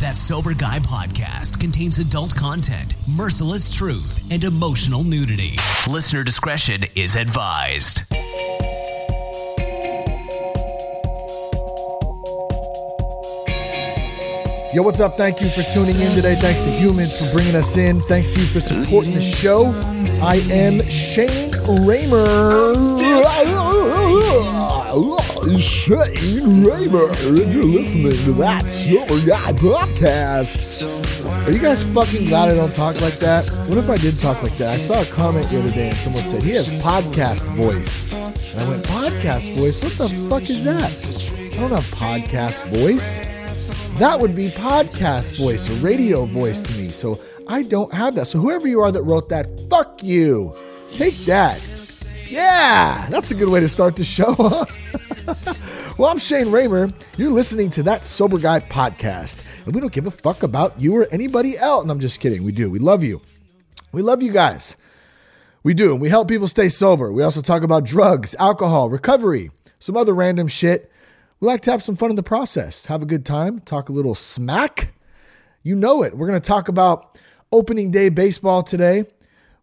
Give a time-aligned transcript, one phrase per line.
[0.00, 5.56] That Sober Guy podcast contains adult content, merciless truth, and emotional nudity.
[5.88, 8.02] Listener discretion is advised.
[14.72, 15.16] Yo, what's up?
[15.16, 16.36] Thank you for tuning in today.
[16.36, 18.00] Thanks to Humans for bringing us in.
[18.02, 19.64] Thanks to you for supporting the show.
[20.22, 21.50] I am Shane
[25.42, 25.60] Ramer.
[25.60, 27.26] Shane Ramer.
[27.26, 30.84] And you're listening to that Sober Guy podcast.
[31.46, 33.48] Are you guys fucking glad I don't talk like that?
[33.68, 34.70] What if I did talk like that?
[34.70, 38.12] I saw a comment the other day and someone said he has podcast voice.
[38.54, 39.82] And I went, podcast voice?
[39.82, 40.92] What the fuck is that?
[41.32, 43.20] I don't have podcast voice
[43.98, 46.88] that would be podcast voice or radio voice to me.
[46.88, 48.26] So I don't have that.
[48.26, 50.54] So whoever you are that wrote that, fuck you.
[50.92, 51.60] Take that.
[52.28, 54.66] Yeah, that's a good way to start the show.
[55.98, 56.92] well, I'm Shane Ramer.
[57.16, 60.96] You're listening to that Sober Guy podcast, and we don't give a fuck about you
[60.96, 61.82] or anybody else.
[61.82, 62.44] And I'm just kidding.
[62.44, 62.70] We do.
[62.70, 63.20] We love you.
[63.90, 64.76] We love you guys.
[65.64, 65.90] We do.
[65.90, 67.12] And we help people stay sober.
[67.12, 70.88] We also talk about drugs, alcohol, recovery, some other random shit.
[71.40, 73.92] We like to have some fun in the process, have a good time, talk a
[73.92, 74.94] little smack.
[75.64, 76.16] You know it.
[76.16, 77.18] We're going to talk about
[77.50, 79.04] opening day baseball today.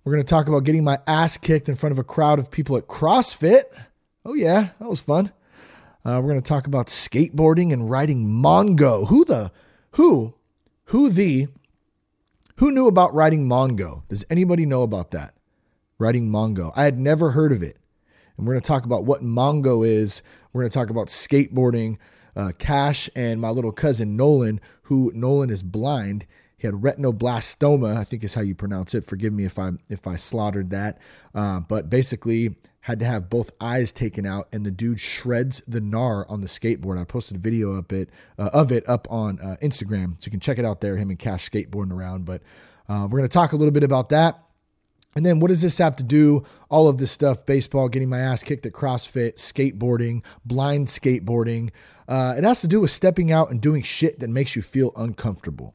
[0.04, 2.52] We're going to talk about getting my ass kicked in front of a crowd of
[2.52, 3.64] people at CrossFit.
[4.26, 5.32] Oh, yeah, that was fun.
[6.06, 9.08] Uh, we're going to talk about skateboarding and riding Mongo.
[9.08, 9.52] Who the,
[9.94, 10.36] who,
[10.86, 11.48] who the,
[12.58, 14.04] who knew about riding Mongo?
[14.08, 15.34] Does anybody know about that?
[15.98, 16.72] Riding Mongo.
[16.76, 17.78] I had never heard of it.
[18.38, 20.22] And we're going to talk about what Mongo is.
[20.54, 21.98] We're going to talk about skateboarding.
[22.36, 26.28] Uh, Cash and my little cousin Nolan, who Nolan is blind.
[26.58, 29.06] He had retinoblastoma, I think is how you pronounce it.
[29.06, 30.98] Forgive me if I if I slaughtered that.
[31.34, 35.80] Uh, but basically, had to have both eyes taken out, and the dude shreds the
[35.80, 37.00] gnar on the skateboard.
[37.00, 40.32] I posted a video up it uh, of it up on uh, Instagram, so you
[40.32, 40.96] can check it out there.
[40.96, 42.26] Him and Cash skateboarding around.
[42.26, 42.42] But
[42.88, 44.40] uh, we're to talk a little bit about that.
[45.16, 46.44] And then what does this have to do?
[46.70, 51.72] All of this stuff baseball, getting my ass kicked at CrossFit, skateboarding, blind skateboarding.
[52.08, 54.92] Uh, it has to do with stepping out and doing shit that makes you feel
[54.96, 55.74] uncomfortable.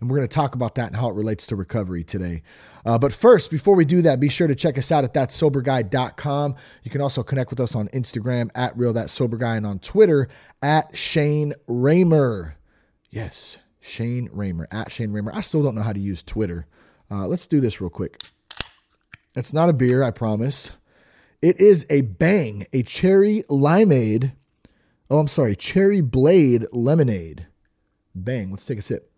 [0.00, 2.42] And we're going to talk about that and how it relates to recovery today.
[2.84, 6.54] Uh, but first, before we do that, be sure to check us out at thatsoberguy.com.
[6.82, 9.78] You can also connect with us on Instagram at real that sober guy and on
[9.78, 10.28] Twitter
[10.62, 12.54] at Shane Ramer.
[13.10, 15.32] Yes, Shane Ramer at Shane Ramer.
[15.34, 16.66] I still don't know how to use Twitter.
[17.10, 18.18] Uh, let's do this real quick.
[19.36, 20.70] It's not a beer, I promise.
[21.42, 24.32] It is a bang, a cherry limeade.
[25.08, 27.46] Oh, I'm sorry, cherry blade lemonade.
[28.14, 28.50] Bang.
[28.50, 29.09] Let's take a sip.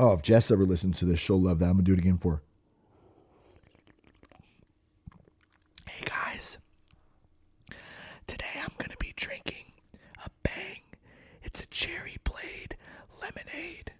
[0.00, 1.70] Oh, if Jess ever listens to this, she'll love that.
[1.70, 2.42] I'm to do it again for her.
[5.88, 6.58] Hey, guys.
[8.28, 9.72] Today I'm to be drinking
[10.24, 10.82] a bang.
[11.42, 12.76] It's a cherry blade
[13.20, 13.92] lemonade.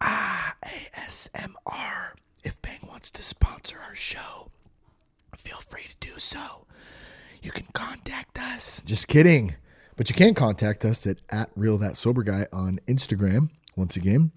[0.00, 2.12] Ah, ASMR.
[2.44, 4.50] If Bang wants to sponsor our show,
[5.36, 6.66] feel free to do so.
[7.40, 8.82] You can contact us.
[8.84, 9.54] Just kidding.
[10.02, 14.32] But you can contact us at, at Real That Sober Guy on Instagram, once again.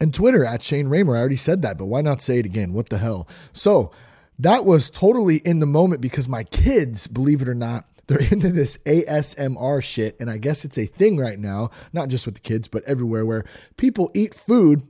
[0.00, 1.16] And Twitter at Shane Ramer.
[1.16, 2.72] I already said that, but why not say it again?
[2.72, 3.26] What the hell?
[3.52, 3.90] So
[4.38, 8.52] that was totally in the moment because my kids, believe it or not, they're into
[8.52, 10.14] this ASMR shit.
[10.20, 13.26] And I guess it's a thing right now, not just with the kids, but everywhere
[13.26, 13.44] where
[13.76, 14.82] people eat food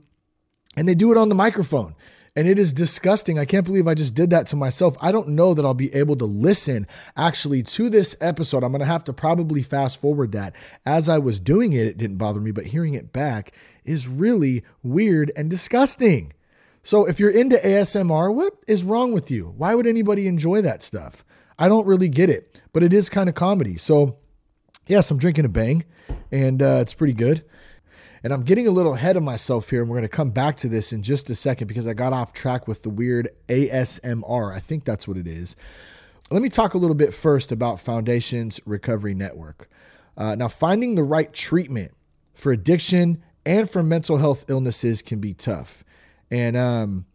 [0.77, 1.95] and they do it on the microphone.
[2.39, 3.37] And it is disgusting.
[3.37, 4.95] I can't believe I just did that to myself.
[5.01, 8.63] I don't know that I'll be able to listen actually to this episode.
[8.63, 10.55] I'm going to have to probably fast forward that.
[10.85, 13.51] As I was doing it, it didn't bother me, but hearing it back
[13.83, 16.31] is really weird and disgusting.
[16.81, 19.53] So if you're into ASMR, what is wrong with you?
[19.57, 21.25] Why would anybody enjoy that stuff?
[21.57, 23.75] I don't really get it, but it is kind of comedy.
[23.75, 24.15] So,
[24.87, 25.83] yes, I'm drinking a bang,
[26.31, 27.43] and uh, it's pretty good.
[28.23, 30.57] And I'm getting a little ahead of myself here, and we're going to come back
[30.57, 34.53] to this in just a second because I got off track with the weird ASMR.
[34.53, 35.55] I think that's what it is.
[36.31, 39.69] Let me talk a little bit first about Foundations Recovery Network.
[40.17, 41.91] Uh, now, finding the right treatment
[42.33, 45.83] for addiction and for mental health illnesses can be tough.
[46.29, 47.05] And um,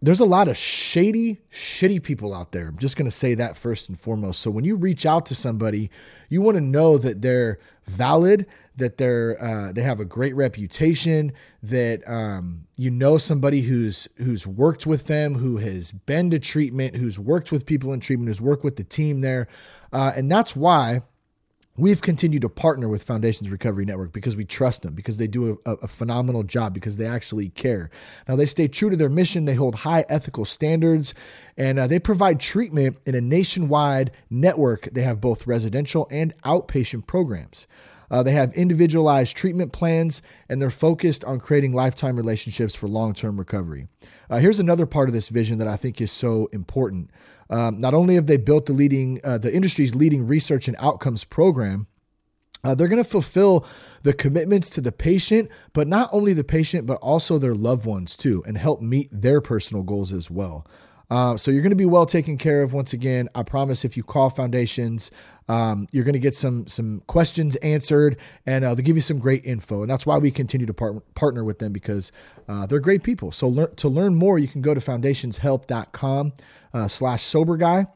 [0.00, 2.68] there's a lot of shady, shitty people out there.
[2.68, 4.40] I'm just going to say that first and foremost.
[4.40, 5.90] So when you reach out to somebody,
[6.28, 11.32] you want to know that they're valid, that they're uh, they have a great reputation,
[11.62, 16.96] that um, you know somebody who's who's worked with them, who has been to treatment,
[16.96, 19.48] who's worked with people in treatment, who's worked with the team there,
[19.92, 21.02] uh, and that's why
[21.78, 25.60] we've continued to partner with Foundations Recovery Network because we trust them, because they do
[25.66, 27.90] a, a, phenomenal job, because they actually care.
[28.26, 31.14] Now, they stay true to their mission, they hold high ethical standards,
[31.56, 34.88] and uh, they provide treatment in a nationwide network.
[34.92, 37.66] They have both residential and outpatient programs.
[38.10, 43.14] Uh, they have individualized treatment plans, and they're focused on creating lifetime relationships for long
[43.14, 43.88] term recovery.
[44.28, 47.10] Uh, here's another part of this vision that I think is so important.
[47.48, 51.24] Um, not only have they built the leading, uh, the industry's leading research and outcomes
[51.24, 51.86] program,
[52.64, 53.64] uh, they're going to fulfill
[54.02, 58.16] the commitments to the patient, but not only the patient, but also their loved ones
[58.16, 60.66] too, and help meet their personal goals as well.
[61.08, 62.72] Uh, so you're going to be well taken care of.
[62.72, 63.84] Once again, I promise.
[63.84, 65.10] If you call Foundations,
[65.48, 69.18] um, you're going to get some some questions answered, and uh, they'll give you some
[69.18, 69.82] great info.
[69.82, 72.10] And that's why we continue to part- partner with them because
[72.48, 73.30] uh, they're great people.
[73.30, 76.32] So to learn more, you can go to foundationshelp.com
[76.74, 77.86] uh, sober guy,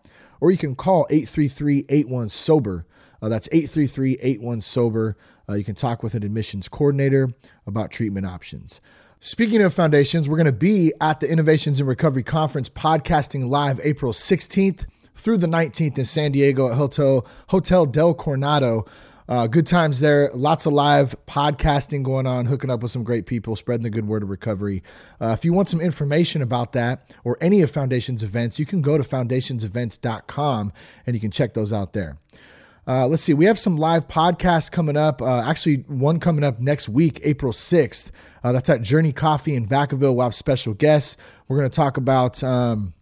[0.40, 2.86] or you can call 833-81 sober.
[3.20, 5.16] Uh, that's 833-81 sober.
[5.48, 7.28] Uh, you can talk with an admissions coordinator
[7.66, 8.80] about treatment options.
[9.22, 13.78] Speaking of foundations, we're going to be at the Innovations in Recovery Conference podcasting live
[13.84, 18.86] April 16th through the 19th in San Diego at Hotel, Hotel Del Coronado.
[19.28, 20.30] Uh, good times there.
[20.32, 24.08] Lots of live podcasting going on, hooking up with some great people, spreading the good
[24.08, 24.82] word of recovery.
[25.20, 28.80] Uh, if you want some information about that or any of Foundation's events, you can
[28.80, 30.72] go to foundationsevents.com
[31.06, 32.16] and you can check those out there.
[32.86, 35.22] Uh, let's see, we have some live podcasts coming up.
[35.22, 38.10] Uh, actually, one coming up next week, April 6th.
[38.42, 40.14] Uh, that's at Journey Coffee in Vacaville.
[40.14, 41.16] We'll have special guests.
[41.48, 42.42] We're going to talk about.
[42.42, 42.94] Um,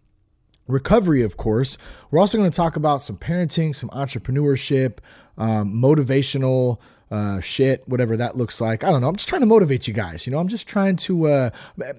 [0.69, 1.77] recovery, of course.
[2.11, 4.99] We're also going to talk about some parenting, some entrepreneurship,
[5.37, 6.77] um, motivational
[7.11, 8.83] uh, shit, whatever that looks like.
[8.83, 9.07] I don't know.
[9.07, 10.27] I'm just trying to motivate you guys.
[10.27, 11.49] You know, I'm just trying to uh,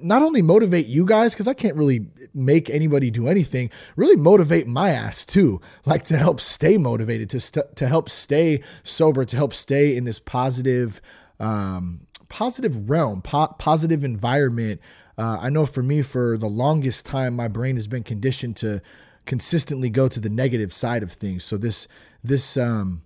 [0.01, 3.71] not only motivate you guys because I can't really make anybody do anything.
[3.97, 8.63] Really motivate my ass too, like to help stay motivated, to st- to help stay
[8.85, 11.01] sober, to help stay in this positive,
[11.41, 14.81] um, positive realm, po- positive environment.
[15.19, 18.81] Uh, I know for me, for the longest time, my brain has been conditioned to
[19.27, 21.45] consistently go to the negative side of things.
[21.45, 21.89] So this
[22.23, 23.03] this um,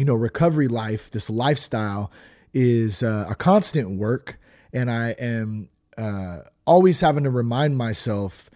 [0.00, 2.10] you know recovery life, this lifestyle
[2.54, 4.40] is uh, a constant work,
[4.72, 5.68] and I am
[5.98, 8.50] uh, always having to remind myself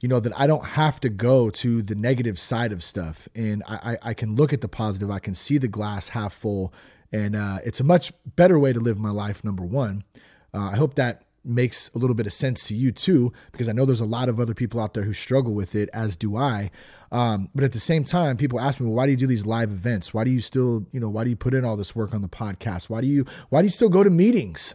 [0.00, 3.28] you know that i don't have to go to the negative side of stuff.
[3.34, 5.10] And i, I can look at the positive.
[5.10, 6.72] I can see the glass half full.
[7.12, 10.04] And uh, it's a much better way to live my life number one.
[10.52, 13.72] Uh, i hope that makes a little bit of sense to you too, because I
[13.72, 16.36] know there's a lot of other people out there who struggle with it, as do
[16.36, 16.70] I.
[17.12, 19.46] Um, but at the same time, people ask me, well, why do you do these
[19.46, 20.12] live events?
[20.12, 22.22] Why do you still, you know, why do you put in all this work on
[22.22, 22.90] the podcast?
[22.90, 24.74] Why do you, why do you still go to meetings?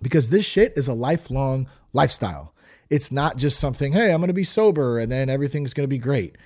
[0.00, 2.54] Because this shit is a lifelong lifestyle.
[2.90, 5.88] It's not just something, hey, I'm going to be sober and then everything's going to
[5.88, 6.36] be great.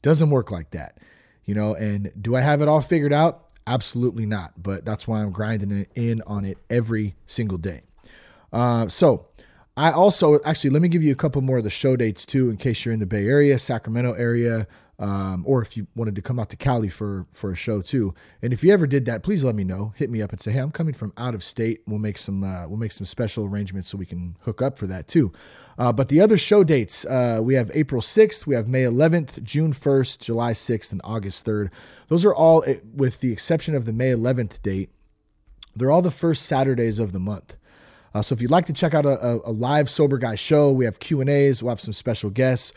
[0.00, 0.98] Doesn't work like that,
[1.44, 1.74] you know.
[1.74, 3.50] And do I have it all figured out?
[3.66, 4.60] Absolutely not.
[4.60, 7.82] But that's why I'm grinding in on it every single day.
[8.52, 9.26] Uh, so
[9.76, 12.50] I also actually let me give you a couple more of the show dates too,
[12.50, 14.66] in case you're in the Bay Area, Sacramento area,
[14.98, 18.14] um, or if you wanted to come out to Cali for for a show too.
[18.42, 19.94] And if you ever did that, please let me know.
[19.96, 21.80] Hit me up and say, hey, I'm coming from out of state.
[21.86, 24.86] We'll make some uh, we'll make some special arrangements so we can hook up for
[24.88, 25.32] that too.
[25.78, 29.42] Uh, but the other show dates, uh, we have April 6th, we have May 11th,
[29.42, 31.70] June 1st, July 6th, and August 3rd.
[32.08, 34.90] Those are all, eh, with the exception of the May 11th date,
[35.74, 37.56] they're all the first Saturdays of the month.
[38.14, 40.84] Uh, so if you'd like to check out a, a, live sober guy show, we
[40.84, 41.62] have Q and A's.
[41.62, 42.72] We'll have some special guests.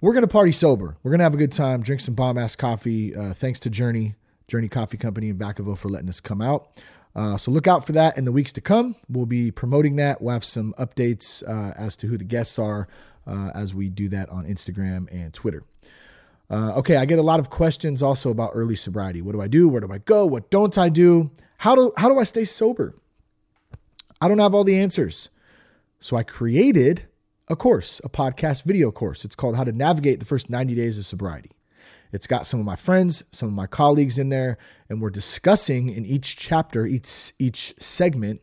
[0.00, 0.96] We're gonna party sober.
[1.02, 3.14] We're gonna have a good time, drink some bomb ass coffee.
[3.14, 4.14] Uh, thanks to Journey
[4.48, 6.68] Journey Coffee Company in Vacaville for letting us come out.
[7.14, 8.96] Uh, so look out for that in the weeks to come.
[9.08, 10.22] We'll be promoting that.
[10.22, 12.88] We'll have some updates uh, as to who the guests are
[13.26, 15.62] uh, as we do that on Instagram and Twitter.
[16.50, 19.22] Uh, okay, I get a lot of questions also about early sobriety.
[19.22, 19.68] What do I do?
[19.68, 20.26] Where do I go?
[20.26, 21.30] What don't I do?
[21.58, 22.94] How do how do I stay sober?
[24.22, 25.30] I don't have all the answers.
[25.98, 27.06] So I created
[27.48, 29.24] a course, a podcast video course.
[29.24, 31.50] It's called How to Navigate the First 90 Days of Sobriety.
[32.12, 35.88] It's got some of my friends, some of my colleagues in there, and we're discussing
[35.88, 38.42] in each chapter, each each segment,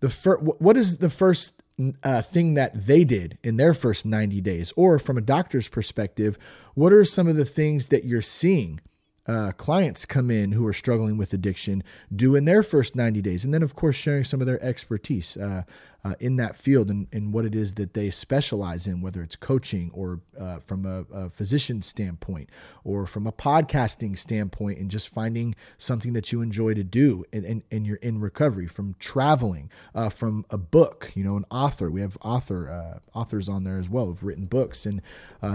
[0.00, 1.62] the fir- what is the first
[2.02, 6.36] uh, thing that they did in their first 90 days, or from a doctor's perspective,
[6.74, 8.80] what are some of the things that you're seeing
[9.28, 13.44] uh, clients come in who are struggling with addiction do in their first 90 days.
[13.44, 15.64] And then, of course, sharing some of their expertise uh,
[16.04, 19.36] uh, in that field and, and, what it is that they specialize in, whether it's
[19.36, 22.48] coaching or uh, from a, a physician standpoint
[22.84, 27.44] or from a podcasting standpoint, and just finding something that you enjoy to do and,
[27.44, 31.90] and, and you're in recovery, from traveling, uh, from a book, you know, an author.
[31.90, 35.02] We have author uh, authors on there as well who've written books and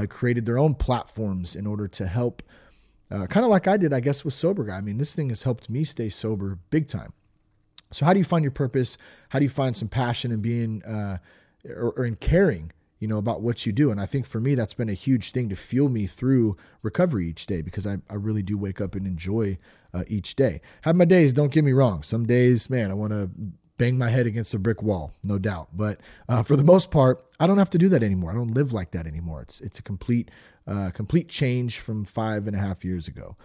[0.09, 2.43] created their own platforms in order to help
[3.13, 4.77] Uh, kind of like I did, I guess, with Sober Guy.
[4.77, 7.13] I mean, this thing has helped me stay sober big time.
[7.91, 8.97] So, how do you find your purpose?
[9.29, 11.19] How do you find some passion and being uh,
[11.63, 12.71] or, or in caring?
[12.99, 13.91] You know, about what you do.
[13.91, 17.27] And I think for me, that's been a huge thing to fuel me through recovery
[17.27, 19.57] each day because I, I really do wake up and enjoy
[19.93, 20.61] uh, each day.
[20.83, 22.01] Have my days, don't get me wrong.
[22.01, 23.29] Some days, man, I want to
[23.77, 25.67] bang my head against a brick wall, no doubt.
[25.73, 28.31] But uh, for the most part, I don't have to do that anymore.
[28.31, 29.41] I don't live like that anymore.
[29.41, 30.31] It's it's a complete
[30.67, 33.35] uh, complete change from five and a half years ago.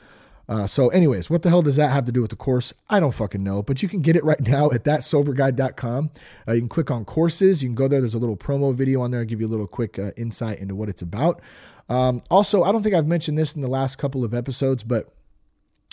[0.49, 2.73] Uh, so, anyways, what the hell does that have to do with the course?
[2.89, 6.11] I don't fucking know, but you can get it right now at thatsoberguy.com.
[6.47, 7.63] Uh, you can click on courses.
[7.63, 8.01] You can go there.
[8.01, 9.21] There's a little promo video on there.
[9.21, 11.43] I'll give you a little quick uh, insight into what it's about.
[11.91, 15.13] Um, also, I don't think I've mentioned this in the last couple of episodes, but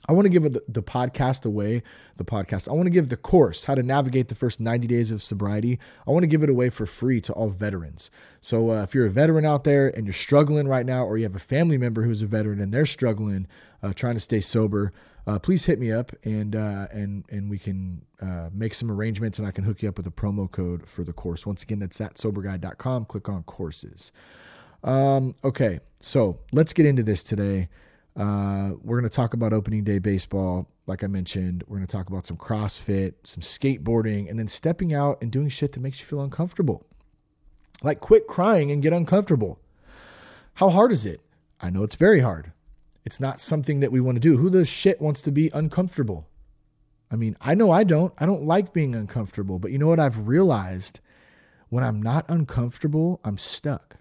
[0.08, 1.82] I want to give the, the, podcast away,
[2.18, 2.70] the podcast.
[2.70, 5.80] I want to give the course, how to navigate the first 90 days of sobriety.
[6.08, 8.12] I want to give it away for free to all veterans.
[8.42, 11.24] So uh, if you're a veteran out there and you're struggling right now, or you
[11.24, 13.48] have a family member who's a veteran and they're struggling,
[13.82, 14.94] uh, trying to stay sober,
[15.28, 19.40] uh, please hit me up and uh, and and we can uh, make some arrangements
[19.40, 21.46] and I can hook you up with a promo code for the course.
[21.48, 23.06] Once again, that's at soberguy.com.
[23.06, 24.12] Click on courses.
[24.84, 27.70] Um, okay, so let's get into this today.
[28.16, 30.70] Uh, we're going to talk about opening day baseball.
[30.88, 34.94] Like I mentioned, we're going to talk about some CrossFit, some skateboarding, and then stepping
[34.94, 36.86] out and doing shit that makes you feel uncomfortable.
[37.84, 39.60] Like quit crying and get uncomfortable.
[40.56, 41.22] How hard is it?
[41.60, 42.54] I know it's very hard.
[43.04, 44.38] It's not something that we want to do.
[44.38, 46.28] Who the shit wants to be uncomfortable?
[47.12, 48.14] I mean, I know I don't.
[48.18, 51.02] I don't like being uncomfortable, but you know what I've realized?
[51.70, 53.98] When I'm not uncomfortable, I'm stuck.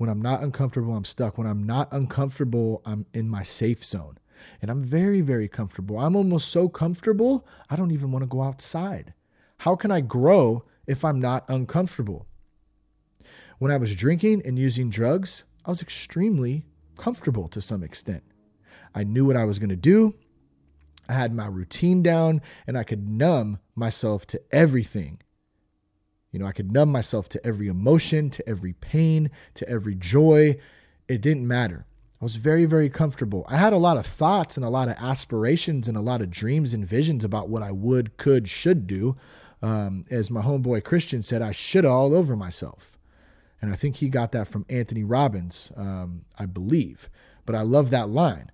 [0.00, 1.36] When I'm not uncomfortable, I'm stuck.
[1.36, 4.16] When I'm not uncomfortable, I'm in my safe zone.
[4.62, 5.98] And I'm very, very comfortable.
[5.98, 9.12] I'm almost so comfortable, I don't even want to go outside.
[9.58, 12.26] How can I grow if I'm not uncomfortable?
[13.58, 16.64] When I was drinking and using drugs, I was extremely
[16.96, 18.22] comfortable to some extent.
[18.94, 20.14] I knew what I was going to do.
[21.10, 25.20] I had my routine down and I could numb myself to everything
[26.32, 30.56] you know, I could numb myself to every emotion, to every pain, to every joy.
[31.08, 31.86] It didn't matter.
[32.20, 33.44] I was very, very comfortable.
[33.48, 36.30] I had a lot of thoughts and a lot of aspirations and a lot of
[36.30, 39.16] dreams and visions about what I would, could, should do.
[39.62, 42.98] Um, as my homeboy Christian said, I should all over myself.
[43.60, 47.10] And I think he got that from Anthony Robbins, um, I believe.
[47.44, 48.50] But I love that line.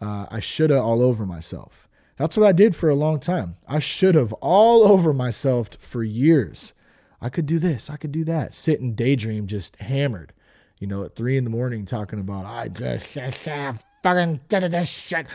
[0.00, 1.88] Uh, I should have all over myself.
[2.16, 3.56] That's what I did for a long time.
[3.66, 6.74] I should have all over myself for years.
[7.22, 8.54] I could do this, I could do that.
[8.54, 10.32] Sit and daydream, just hammered,
[10.78, 14.88] you know, at three in the morning, talking about I just uh, fucking did this
[14.88, 15.26] shit.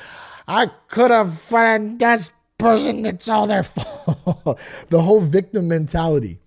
[0.48, 3.06] I could have fucking this person.
[3.06, 4.60] It's all their fault.
[4.90, 6.40] the whole victim mentality.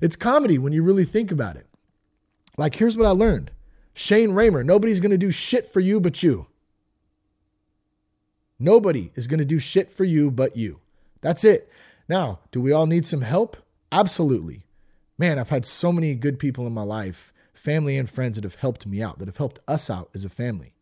[0.00, 1.66] It's comedy when you really think about it.
[2.56, 3.50] Like, here's what I learned
[3.92, 6.46] Shane Ramer, nobody's to do shit for you but you.
[8.58, 10.80] Nobody is to do shit for you but you.
[11.20, 11.70] That's it.
[12.08, 13.56] Now, do we all need some help?
[13.92, 14.64] Absolutely
[15.20, 18.54] man, I've had so many good people in my life, family and friends that have
[18.54, 20.72] helped me out, that have helped us out as a family,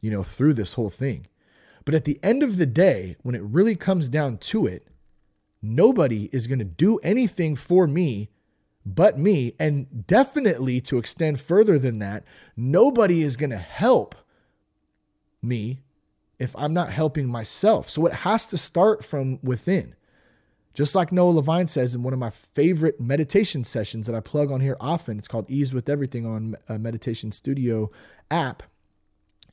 [0.00, 1.26] you know, through this whole thing.
[1.84, 4.88] But at the end of the day, when it really comes down to it,
[5.60, 8.30] nobody is going to do anything for me
[8.86, 9.52] but me.
[9.58, 12.24] And definitely to extend further than that,
[12.56, 14.14] nobody is going to help
[15.42, 15.82] me
[16.38, 17.90] if I'm not helping myself.
[17.90, 19.94] So it has to start from within.
[20.74, 24.50] Just like Noah Levine says in one of my favorite meditation sessions that I plug
[24.50, 27.90] on here often, it's called Ease with Everything on a Meditation Studio
[28.30, 28.62] app.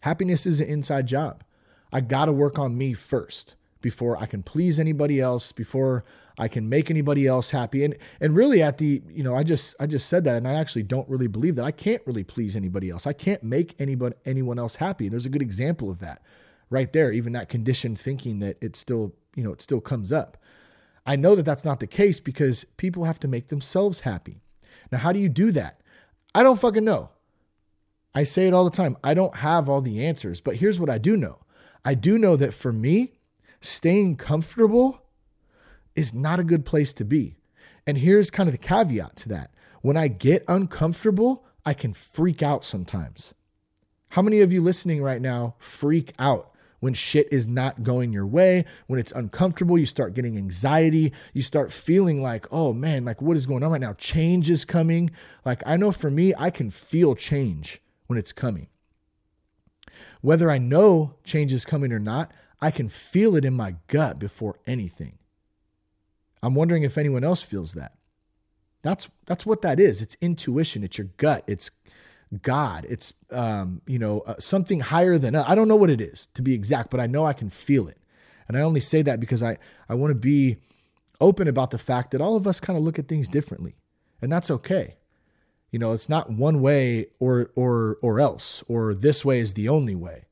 [0.02, 1.44] Happiness is an inside job.
[1.92, 6.06] I got to work on me first before I can please anybody else, before
[6.38, 7.84] I can make anybody else happy.
[7.84, 10.54] And and really at the, you know, I just I just said that and I
[10.54, 11.66] actually don't really believe that.
[11.66, 13.06] I can't really please anybody else.
[13.06, 15.06] I can't make anybody anyone else happy.
[15.06, 16.22] And There's a good example of that
[16.70, 20.38] right there, even that conditioned thinking that it still, you know, it still comes up.
[21.06, 24.42] I know that that's not the case because people have to make themselves happy.
[24.92, 25.82] Now, how do you do that?
[26.34, 27.10] I don't fucking know.
[28.14, 28.98] I say it all the time.
[29.04, 31.40] I don't have all the answers, but here's what I do know
[31.86, 33.14] I do know that for me,
[33.62, 35.02] staying comfortable
[35.96, 37.38] is not a good place to be.
[37.88, 39.52] And here's kind of the caveat to that.
[39.82, 43.34] When I get uncomfortable, I can freak out sometimes.
[44.10, 48.26] How many of you listening right now freak out when shit is not going your
[48.26, 53.22] way, when it's uncomfortable, you start getting anxiety, you start feeling like, oh man, like
[53.22, 53.94] what is going on right now?
[53.94, 55.12] Change is coming.
[55.46, 58.68] Like I know for me, I can feel change when it's coming.
[60.22, 62.32] Whether I know change is coming or not,
[62.62, 65.18] I can feel it in my gut before anything.
[66.42, 67.94] I'm wondering if anyone else feels that.
[68.82, 70.02] That's that's what that is.
[70.02, 71.44] It's intuition, it's your gut.
[71.48, 71.70] It's
[72.42, 72.86] God.
[72.90, 75.36] It's, um, you know, uh, something higher than.
[75.36, 77.88] I don't know what it is to be exact, but I know I can feel
[77.88, 77.98] it.
[78.48, 79.58] And I only say that because I,
[79.88, 80.58] I want to be
[81.22, 83.76] open about the fact that all of us kind of look at things differently.
[84.22, 84.98] And that's okay.
[85.72, 89.70] You know, it's not one way or or or else or this way is the
[89.70, 90.26] only way.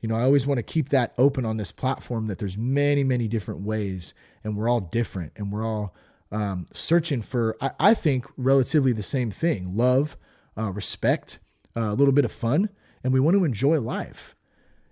[0.00, 3.04] You know, I always want to keep that open on this platform that there's many,
[3.04, 5.94] many different ways and we're all different and we're all
[6.32, 10.16] um, searching for, I, I, think, relatively the same thing love,
[10.56, 11.38] uh, respect,
[11.76, 12.68] uh, a little bit of fun,
[13.02, 14.36] and we want to enjoy life.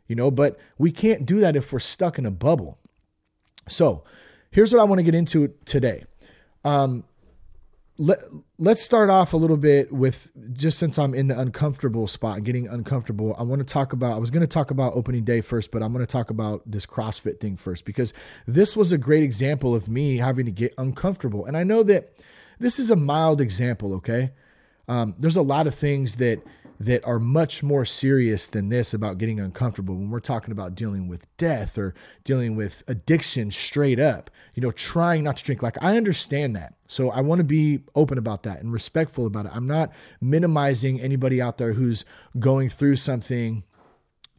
[0.08, 2.78] You know, but we can't do that if we're stuck in a bubble.
[3.68, 4.02] So
[4.50, 6.04] here's what I want to get into today.
[6.64, 7.04] Um,
[8.00, 8.18] let,
[8.58, 12.66] let's start off a little bit with just since I'm in the uncomfortable spot getting
[12.66, 15.70] uncomfortable, I want to talk about, I was going to talk about opening day first,
[15.70, 18.14] but I'm going to talk about this CrossFit thing first because
[18.46, 21.44] this was a great example of me having to get uncomfortable.
[21.44, 22.14] And I know that
[22.58, 24.30] this is a mild example, okay?
[24.90, 26.42] Um, there's a lot of things that
[26.80, 31.08] that are much more serious than this about getting uncomfortable when we're talking about dealing
[31.08, 31.94] with death or
[32.24, 35.62] dealing with addiction straight up, you know, trying not to drink.
[35.62, 36.72] Like, I understand that.
[36.88, 39.52] So I want to be open about that and respectful about it.
[39.54, 39.92] I'm not
[40.22, 42.06] minimizing anybody out there who's
[42.38, 43.62] going through something,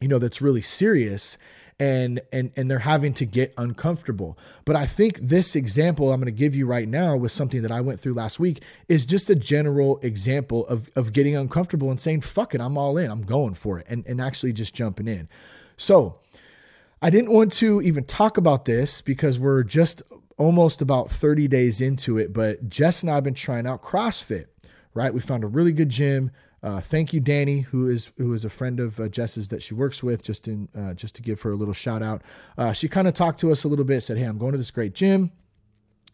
[0.02, 1.38] you know, that's really serious
[1.82, 4.38] and and and they're having to get uncomfortable.
[4.66, 7.72] But I think this example I'm going to give you right now with something that
[7.72, 12.00] I went through last week is just a general example of of getting uncomfortable and
[12.00, 13.10] saying fuck it, I'm all in.
[13.10, 15.28] I'm going for it and and actually just jumping in.
[15.76, 16.20] So,
[17.02, 20.04] I didn't want to even talk about this because we're just
[20.38, 24.46] almost about 30 days into it, but Jess and I have been trying out CrossFit,
[24.94, 25.12] right?
[25.12, 26.30] We found a really good gym
[26.64, 29.74] uh, thank you, Danny, who is who is a friend of uh, Jess's that she
[29.74, 30.22] works with.
[30.22, 32.22] Just in uh, just to give her a little shout out,
[32.58, 34.02] uh, she kind of talked to us a little bit.
[34.02, 35.32] Said, "Hey, I'm going to this great gym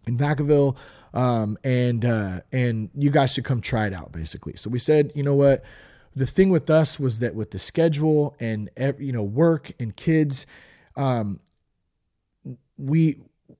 [0.05, 0.77] in Vacaville,
[1.13, 5.11] um, and uh, and you guys should come try it out." Basically, so we said,
[5.15, 5.65] you know what,
[6.15, 10.45] the thing with us was that with the schedule and you know work and kids,
[10.95, 11.41] um,
[12.77, 13.19] we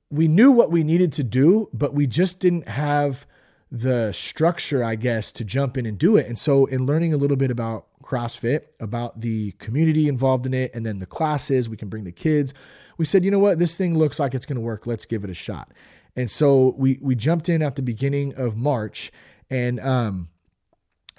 [0.10, 3.26] we knew what we needed to do, but we just didn't have
[3.72, 6.28] the structure, I guess, to jump in and do it.
[6.28, 10.74] And so, in learning a little bit about CrossFit, about the community involved in it,
[10.74, 12.54] and then the classes, we can bring the kids.
[12.98, 14.88] We said, you know what, this thing looks like it's going to work.
[14.88, 15.74] Let's give it a shot.
[16.16, 19.12] And so we we jumped in at the beginning of March,
[19.50, 20.30] and um,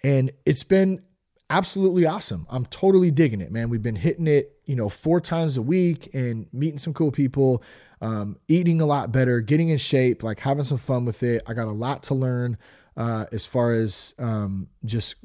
[0.02, 1.02] and it's been
[1.50, 2.46] absolutely awesome.
[2.50, 3.68] I'm totally digging it, man.
[3.68, 7.62] We've been hitting it, you know, four times a week and meeting some cool people
[8.00, 11.42] um, eating a lot better, getting in shape, like having some fun with it.
[11.46, 12.58] I got a lot to learn
[12.96, 15.16] uh, as far as um, just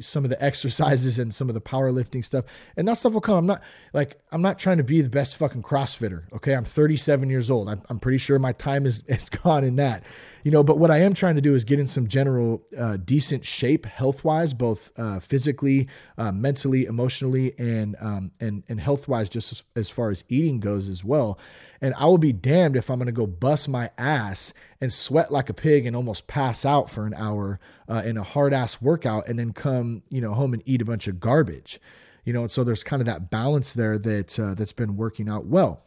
[0.00, 2.44] some of the exercises and some of the powerlifting stuff.
[2.76, 3.38] And that stuff will come.
[3.38, 3.62] I'm not
[3.92, 6.24] like, I'm not trying to be the best fucking CrossFitter.
[6.34, 6.54] Okay.
[6.54, 7.68] I'm 37 years old.
[7.68, 10.04] I'm, I'm pretty sure my time is, is gone in that,
[10.48, 12.96] you know, but what I am trying to do is get in some general uh,
[12.96, 19.08] decent shape health wise, both uh, physically, uh, mentally, emotionally, and, um, and, and health
[19.08, 21.38] wise, just as, as far as eating goes as well.
[21.82, 25.30] And I will be damned if I'm going to go bust my ass and sweat
[25.30, 28.80] like a pig and almost pass out for an hour uh, in a hard ass
[28.80, 31.78] workout and then come, you know, home and eat a bunch of garbage.
[32.24, 35.28] You know, and so there's kind of that balance there that uh, that's been working
[35.28, 35.84] out well.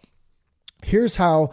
[0.83, 1.49] Here's how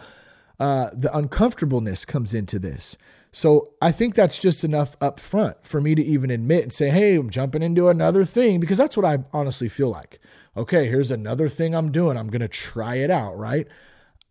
[0.59, 2.97] uh, the uncomfortableness comes into this.
[3.31, 6.89] So I think that's just enough up front for me to even admit and say,
[6.89, 10.19] hey, I'm jumping into another thing because that's what I honestly feel like.
[10.57, 12.17] Okay, here's another thing I'm doing.
[12.17, 13.67] I'm going to try it out, right?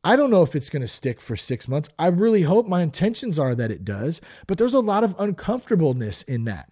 [0.03, 1.88] I don't know if it's going to stick for six months.
[1.99, 6.23] I really hope my intentions are that it does, but there's a lot of uncomfortableness
[6.23, 6.71] in that.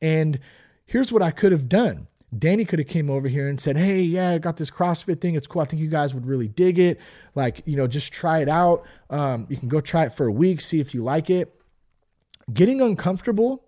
[0.00, 0.40] And
[0.84, 2.08] here's what I could have done.
[2.36, 5.34] Danny could have came over here and said, "Hey, yeah, I got this CrossFit thing.
[5.34, 5.60] It's cool.
[5.60, 6.98] I think you guys would really dig it.
[7.34, 8.86] Like, you know, just try it out.
[9.10, 11.54] Um, you can go try it for a week, see if you like it."
[12.52, 13.64] Getting uncomfortable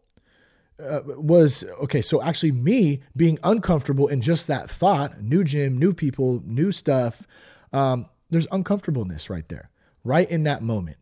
[0.83, 2.01] uh, was okay.
[2.01, 7.27] So actually, me being uncomfortable in just that thought, new gym, new people, new stuff.
[7.73, 9.71] Um, there's uncomfortableness right there,
[10.05, 10.97] right in that moment.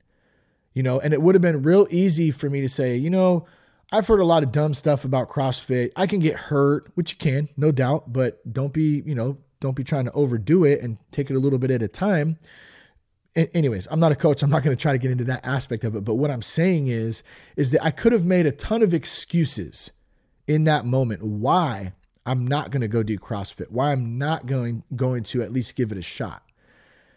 [0.74, 3.46] You know, and it would have been real easy for me to say, you know,
[3.94, 5.92] I've heard a lot of dumb stuff about CrossFit.
[5.96, 9.76] I can get hurt, which you can, no doubt, but don't be, you know, don't
[9.76, 12.38] be trying to overdo it and take it a little bit at a time.
[13.36, 14.42] Anyways, I'm not a coach.
[14.42, 16.04] I'm not going to try to get into that aspect of it.
[16.04, 17.22] But what I'm saying is,
[17.56, 19.90] is that I could have made a ton of excuses
[20.46, 21.92] in that moment why
[22.24, 25.76] I'm not going to go do CrossFit, why I'm not going going to at least
[25.76, 26.42] give it a shot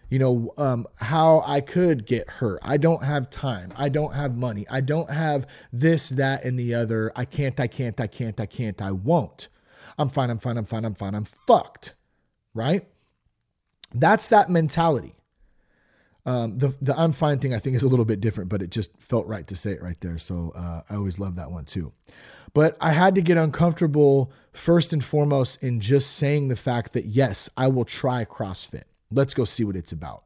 [0.10, 2.60] you know, um, how I could get hurt.
[2.62, 3.74] I don't have time.
[3.76, 4.66] I don't have money.
[4.70, 7.12] I don't have this, that, and the other.
[7.16, 9.48] I can't, I can't, I can't, I can't, I won't.
[9.98, 11.94] I'm fine, I'm fine, I'm fine, I'm fine, I'm fucked.
[12.54, 12.86] Right?
[13.94, 15.16] That's that mentality.
[16.26, 18.72] Um, the the I'm fine thing I think is a little bit different, but it
[18.72, 20.18] just felt right to say it right there.
[20.18, 21.94] So uh, I always love that one too.
[22.54, 27.06] But I had to get uncomfortable first and foremost in just saying the fact that
[27.06, 28.86] yes, I will try CrossFit.
[29.16, 30.24] Let's go see what it's about.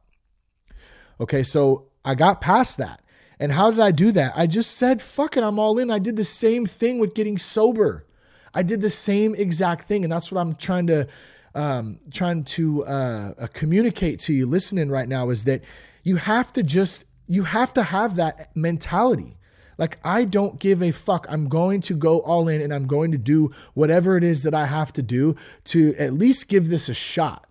[1.20, 3.00] Okay, so I got past that.
[3.38, 4.32] And how did I do that?
[4.36, 5.90] I just said, fuck it, I'm all in.
[5.90, 8.06] I did the same thing with getting sober.
[8.52, 10.04] I did the same exact thing.
[10.04, 11.08] And that's what I'm trying to
[11.54, 15.62] um, trying to uh, uh, communicate to you listening right now is that
[16.04, 19.36] you have to just you have to have that mentality.
[19.78, 21.26] Like I don't give a fuck.
[21.28, 24.54] I'm going to go all in and I'm going to do whatever it is that
[24.54, 27.49] I have to do to at least give this a shot.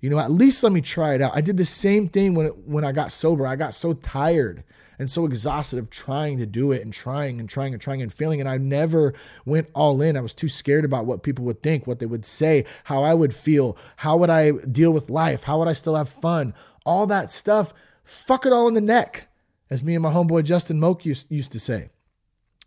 [0.00, 1.32] You know, at least let me try it out.
[1.34, 3.46] I did the same thing when it, when I got sober.
[3.46, 4.62] I got so tired
[4.98, 8.12] and so exhausted of trying to do it and trying and trying and trying and
[8.12, 8.40] failing.
[8.40, 10.16] And I never went all in.
[10.16, 13.14] I was too scared about what people would think, what they would say, how I
[13.14, 17.06] would feel, how would I deal with life, how would I still have fun, all
[17.06, 17.72] that stuff.
[18.04, 19.28] Fuck it all in the neck,
[19.68, 21.90] as me and my homeboy Justin Moke used, used to say.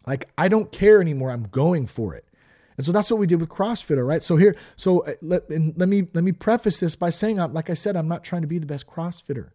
[0.05, 1.31] Like, I don't care anymore.
[1.31, 2.25] I'm going for it.
[2.81, 4.23] And so that's what we did with CrossFitter, right?
[4.23, 7.75] So here, so uh, let, let me let me preface this by saying, like I
[7.75, 9.51] said, I'm not trying to be the best CrossFitter.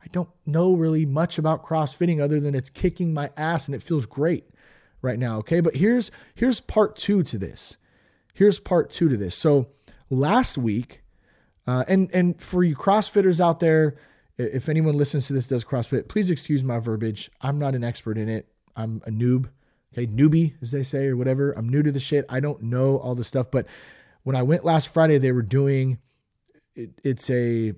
[0.00, 3.82] I don't know really much about crossfitting other than it's kicking my ass and it
[3.82, 4.48] feels great
[5.00, 5.38] right now.
[5.38, 5.58] Okay.
[5.58, 7.78] But here's here's part two to this.
[8.32, 9.34] Here's part two to this.
[9.34, 9.66] So
[10.08, 11.02] last week,
[11.66, 13.96] uh, and and for you CrossFitters out there,
[14.38, 17.28] if anyone listens to this does CrossFit, please excuse my verbiage.
[17.40, 18.46] I'm not an expert in it.
[18.76, 19.48] I'm a noob.
[19.92, 21.52] Okay, newbie, as they say, or whatever.
[21.52, 22.24] I'm new to the shit.
[22.28, 23.50] I don't know all the stuff.
[23.50, 23.66] But
[24.22, 25.98] when I went last Friday, they were doing
[26.74, 27.74] it, it's a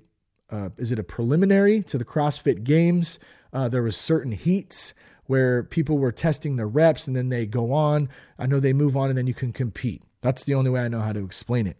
[0.49, 3.19] uh, is it a preliminary to the CrossFit Games?
[3.51, 4.93] Uh, there was certain heats
[5.25, 8.09] where people were testing their reps and then they go on.
[8.37, 10.03] I know they move on and then you can compete.
[10.21, 11.77] That's the only way I know how to explain it.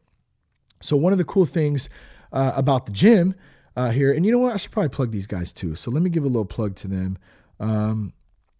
[0.81, 1.89] So one of the cool things
[2.31, 3.35] uh, about the gym
[3.75, 4.53] uh, here, and you know what?
[4.53, 5.75] I should probably plug these guys too.
[5.75, 7.17] So let me give a little plug to them.
[7.59, 8.13] Um,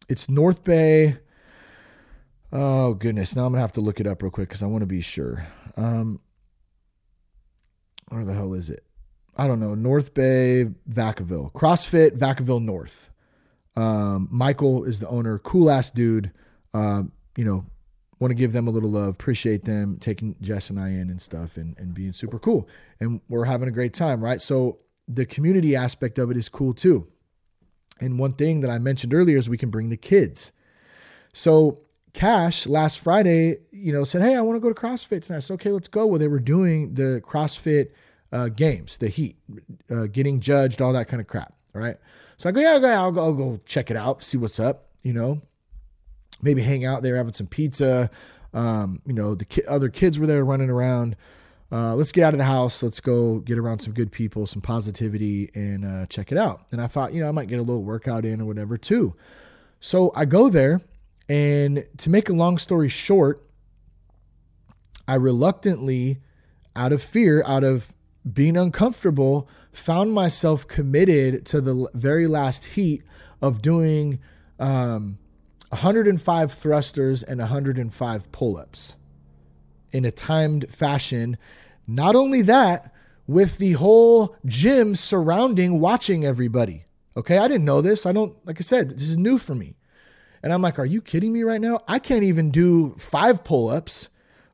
[0.07, 1.17] it's North Bay.
[2.57, 3.35] Oh goodness!
[3.35, 5.01] Now I'm gonna have to look it up real quick because I want to be
[5.01, 5.45] sure.
[5.75, 6.21] Um,
[8.07, 8.85] where the hell is it?
[9.35, 13.09] I don't know, North Bay, Vacaville, CrossFit, Vacaville North.
[13.75, 16.31] Um, Michael is the owner, cool ass dude.
[16.73, 17.65] Um, you know,
[18.19, 21.21] want to give them a little love, appreciate them taking Jess and I in and
[21.21, 22.69] stuff and, and being super cool.
[23.01, 24.39] And we're having a great time, right?
[24.39, 27.05] So the community aspect of it is cool too.
[27.99, 30.53] And one thing that I mentioned earlier is we can bring the kids.
[31.33, 31.84] So
[32.15, 35.39] Cash last Friday, you know, said, Hey, I want to go to CrossFit And I
[35.39, 36.05] said, okay, let's go.
[36.05, 37.89] Well, they were doing the CrossFit
[38.31, 39.35] uh, games, the heat,
[39.91, 41.53] uh, getting judged, all that kind of crap.
[41.73, 41.97] Right.
[42.37, 45.11] So I go, yeah, I'll go, I'll go check it out, see what's up, you
[45.11, 45.41] know,
[46.41, 48.09] maybe hang out there having some pizza.
[48.53, 51.17] Um, you know, the ki- other kids were there running around.
[51.69, 52.81] Uh, let's get out of the house.
[52.81, 56.61] Let's go get around some good people, some positivity, and uh, check it out.
[56.71, 59.15] And I thought, you know, I might get a little workout in or whatever too.
[59.81, 60.79] So I go there,
[61.27, 63.47] and to make a long story short,
[65.07, 66.19] I reluctantly,
[66.75, 67.93] out of fear, out of
[68.31, 73.03] being uncomfortable, found myself committed to the very last heat
[73.41, 74.19] of doing
[74.59, 75.17] um,
[75.69, 78.95] 105 thrusters and 105 pull ups
[79.91, 81.37] in a timed fashion.
[81.87, 82.93] Not only that,
[83.27, 86.85] with the whole gym surrounding, watching everybody.
[87.17, 88.05] Okay, I didn't know this.
[88.05, 89.77] I don't, like I said, this is new for me.
[90.45, 91.81] And I'm like, are you kidding me right now?
[91.87, 94.07] I can't even do five pull ups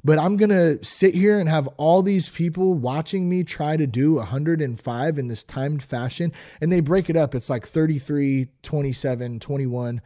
[0.04, 3.86] but I'm going to sit here and have all these people watching me try to
[3.86, 6.34] do 105 in this timed fashion.
[6.60, 7.36] And they break it up.
[7.36, 10.01] It's like 33, 27, 21,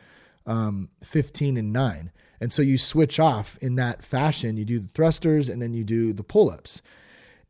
[0.45, 2.11] um, 15, and 9.
[2.41, 4.57] And so you switch off in that fashion.
[4.57, 6.81] You do the thrusters and then you do the pull ups.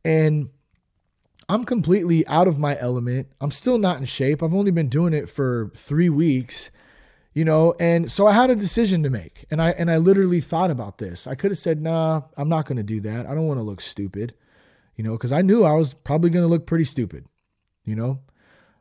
[0.04, 0.50] And
[1.48, 3.28] I'm completely out of my element.
[3.40, 4.42] I'm still not in shape.
[4.42, 6.70] I've only been doing it for three weeks
[7.36, 10.40] you know and so i had a decision to make and i and i literally
[10.40, 11.26] thought about this.
[11.26, 13.26] I could have said nah i'm not going to do that.
[13.26, 14.34] I don't want to look stupid
[14.96, 17.26] you know because i knew i was probably going to look pretty stupid
[17.84, 18.20] you know?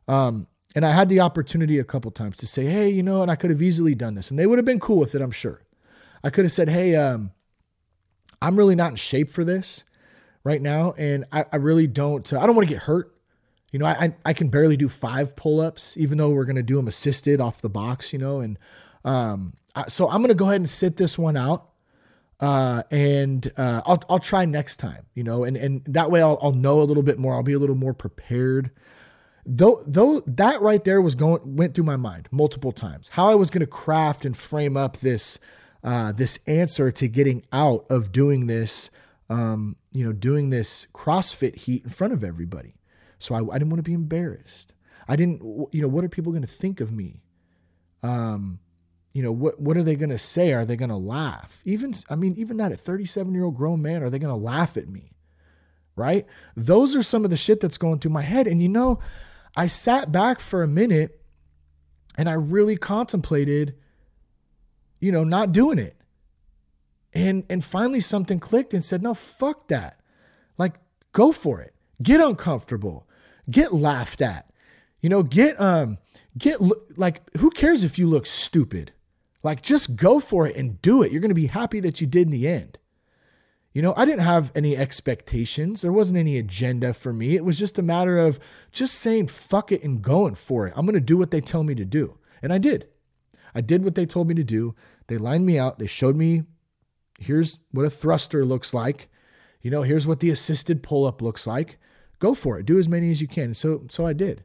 [0.08, 3.30] Um and i had the opportunity a couple times to say hey you know and
[3.30, 5.32] i could have easily done this and they would have been cool with it i'm
[5.32, 5.62] sure.
[6.24, 7.32] I could have said hey um
[8.42, 9.84] i'm really not in shape for this
[10.46, 13.15] right now and i, I really don't uh, i don't want to get hurt
[13.72, 16.78] you know, I, I can barely do five pull ups, even though we're to do
[16.78, 18.40] them assisted off the box, you know.
[18.40, 18.58] And
[19.04, 21.70] um, I, so I'm to go ahead and sit this one out.
[22.40, 26.38] Uh, and uh, I'll, I'll try next time, you know, and, and that way I'll,
[26.42, 27.34] I'll know a little bit more.
[27.34, 28.72] I'll be a little more prepared.
[29.46, 33.36] Though, though that right there was going, went through my mind multiple times, how I
[33.36, 35.40] was to craft and frame up this,
[35.84, 38.90] uh, this answer to getting out of doing this,
[39.30, 42.76] um, you know, doing this CrossFit heat in front of everybody.
[43.20, 44.74] So I, I didn't want to be embarrassed.
[45.08, 47.22] I didn't, you know, what are people going to think of me?
[48.04, 48.60] Um,
[49.14, 50.54] you know, what, what are they going to say?
[50.54, 51.62] Are they going to laugh?
[51.64, 54.36] Even, I mean, even that at 37 year old grown man, are they going to
[54.36, 55.12] laugh at me?
[55.96, 56.26] Right.
[56.58, 58.48] Those are some of the shit that's going through my head.
[58.48, 59.00] And, you know,
[59.56, 61.22] I sat back for a minute
[62.18, 63.76] and I really contemplated,
[65.00, 65.96] you know, not doing it.
[67.14, 70.02] And, and finally something clicked and said, no, fuck that.
[70.58, 70.76] Like,
[71.14, 71.75] go for it.
[72.02, 73.08] Get uncomfortable.
[73.50, 74.50] Get laughed at.
[75.02, 75.98] You know, get um
[76.38, 76.60] get
[76.98, 78.92] like who cares if you look stupid?
[79.44, 81.12] Like just go for it and do it.
[81.12, 82.80] You're going to be happy that you did in the end.
[83.74, 85.82] You know, I didn't have any expectations.
[85.82, 87.36] There wasn't any agenda for me.
[87.36, 88.40] It was just a matter of
[88.72, 90.74] just saying fuck it and going for it.
[90.76, 92.18] I'm going to do what they tell me to do.
[92.42, 92.88] And I did.
[93.54, 94.76] I did what they told me to do.
[95.08, 95.78] They lined me out.
[95.78, 96.44] They showed me
[97.20, 99.10] here's what a thruster looks like.
[99.62, 101.78] You know, here's what the assisted pull up looks like.
[102.20, 102.66] Go for it.
[102.66, 103.54] Do as many as you can.
[103.54, 104.44] So so I did.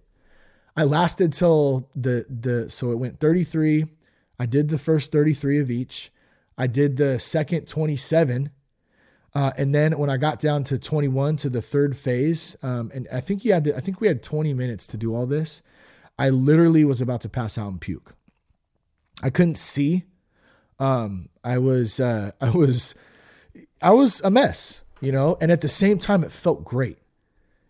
[0.76, 3.86] I lasted till the the so it went 33.
[4.38, 6.10] I did the first 33 of each.
[6.56, 8.50] I did the second 27.
[9.34, 13.06] Uh, and then when I got down to 21 to the third phase, um, and
[13.12, 15.62] I think you had to, I think we had 20 minutes to do all this.
[16.18, 18.14] I literally was about to pass out and puke.
[19.22, 20.04] I couldn't see.
[20.78, 22.94] Um, I was uh, I was
[23.80, 26.98] I was a mess, you know, and at the same time it felt great.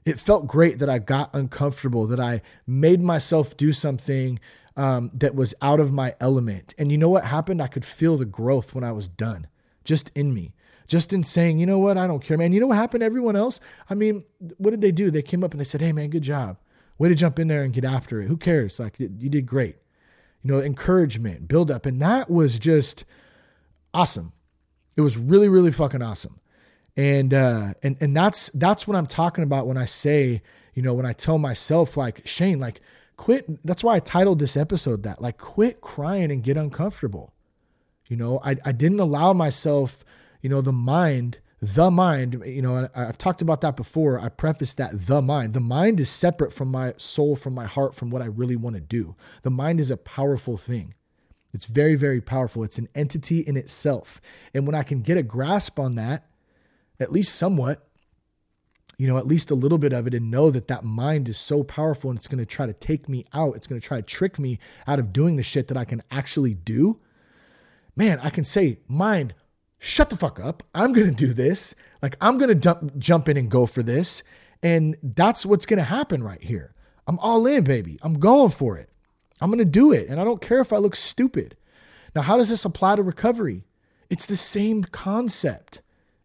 [0.05, 4.41] It felt great that I got uncomfortable, that I made myself do something
[4.77, 6.75] um, that was out of my element.
[6.79, 7.61] And you know what happened?
[7.61, 9.47] I could feel the growth when I was done,
[9.85, 10.55] just in me,
[10.87, 11.99] just in saying, you know what?
[11.99, 12.53] I don't care, man.
[12.53, 13.61] You know what happened everyone else?
[13.91, 14.25] I mean,
[14.57, 15.11] what did they do?
[15.11, 16.57] They came up and they said, hey, man, good job.
[16.97, 18.29] Way to jump in there and get after it.
[18.29, 18.81] Who cares?
[18.81, 19.77] Like, you did great.
[20.43, 21.85] You know, encouragement, build up.
[21.85, 23.05] And that was just
[23.93, 24.33] awesome.
[24.97, 26.40] It was really, really fucking awesome.
[27.01, 30.43] And uh and and that's that's what I'm talking about when I say,
[30.75, 32.83] you know, when I tell myself like, Shane, like
[33.21, 33.63] quit.
[33.65, 37.35] That's why I titled this episode that, like, quit crying and get uncomfortable.
[38.09, 40.05] You know, I, I didn't allow myself,
[40.41, 44.19] you know, the mind, the mind, you know, I, I've talked about that before.
[44.19, 45.53] I prefaced that the mind.
[45.53, 48.77] The mind is separate from my soul, from my heart, from what I really want
[48.77, 49.15] to do.
[49.43, 50.95] The mind is a powerful thing.
[51.53, 52.65] It's very, very powerful.
[52.65, 54.21] It's an entity in itself.
[54.55, 56.30] And when I can get a grasp on that,
[57.01, 57.89] at least somewhat,
[58.99, 61.39] you know, at least a little bit of it and know that that mind is
[61.39, 63.57] so powerful and it's going to try to take me out.
[63.57, 66.03] It's going to try to trick me out of doing the shit that I can
[66.11, 67.01] actually do.
[67.97, 69.35] Man, I can say, mind,
[69.79, 70.63] shut the fuck up.
[70.75, 71.75] I'm going to do this.
[72.03, 74.23] Like, I'm going to jump, jump in and go for this.
[74.63, 76.75] And that's what's going to happen right here.
[77.07, 77.99] I'm all in, baby.
[78.03, 78.91] I'm going for it.
[79.41, 80.09] I'm going to do it.
[80.09, 81.57] And I don't care if I look stupid.
[82.15, 83.65] Now, how does this apply to recovery?
[84.11, 85.81] It's the same concept.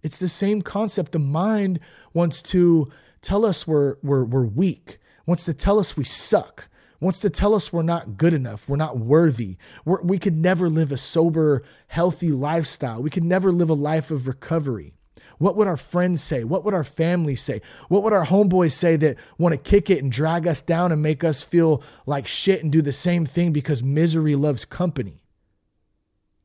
[0.06, 1.14] It's the same concept.
[1.14, 1.80] The mind
[2.14, 2.92] wants to
[3.22, 6.68] tell us we're, we're, we're weak, wants to tell us we suck,
[7.00, 10.70] wants to tell us we're not good enough, we're not worthy, we're, we could never
[10.70, 13.02] live a sober, healthy lifestyle.
[13.02, 14.94] We could never live a life of recovery.
[15.40, 16.44] What would our friends say?
[16.44, 17.64] What would our family say?
[17.90, 21.02] What would our homeboys say that want to kick it and drag us down and
[21.02, 25.24] make us feel like shit and do the same thing because misery loves company?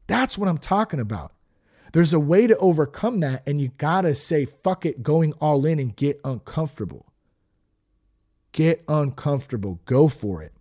[0.06, 1.34] That's what I'm talking about.
[1.92, 5.78] There's a way to overcome that, and you gotta say, fuck it, going all in
[5.78, 7.06] and get uncomfortable.
[8.52, 9.80] Get uncomfortable.
[9.84, 10.52] Go for it.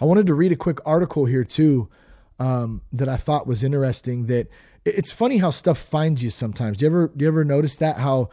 [0.00, 1.88] I wanted to read a quick article here, too,
[2.38, 4.26] um, that I thought was interesting.
[4.26, 4.48] That
[4.84, 6.78] it's funny how stuff finds you sometimes.
[6.78, 7.96] Do you ever, do you ever notice that?
[7.96, 8.30] How,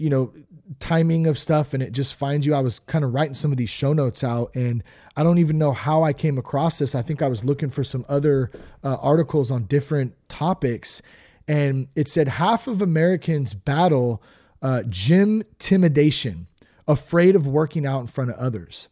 [0.00, 0.32] you know,
[0.78, 2.54] timing of stuff and it just finds you.
[2.54, 4.82] I was kind of writing some of these show notes out and
[5.16, 6.94] I don't even know how I came across this.
[6.94, 8.50] I think I was looking for some other
[8.84, 11.02] uh, articles on different topics
[11.48, 14.22] and it said half of Americans battle
[14.62, 16.46] uh, gym intimidation,
[16.86, 18.88] afraid of working out in front of others.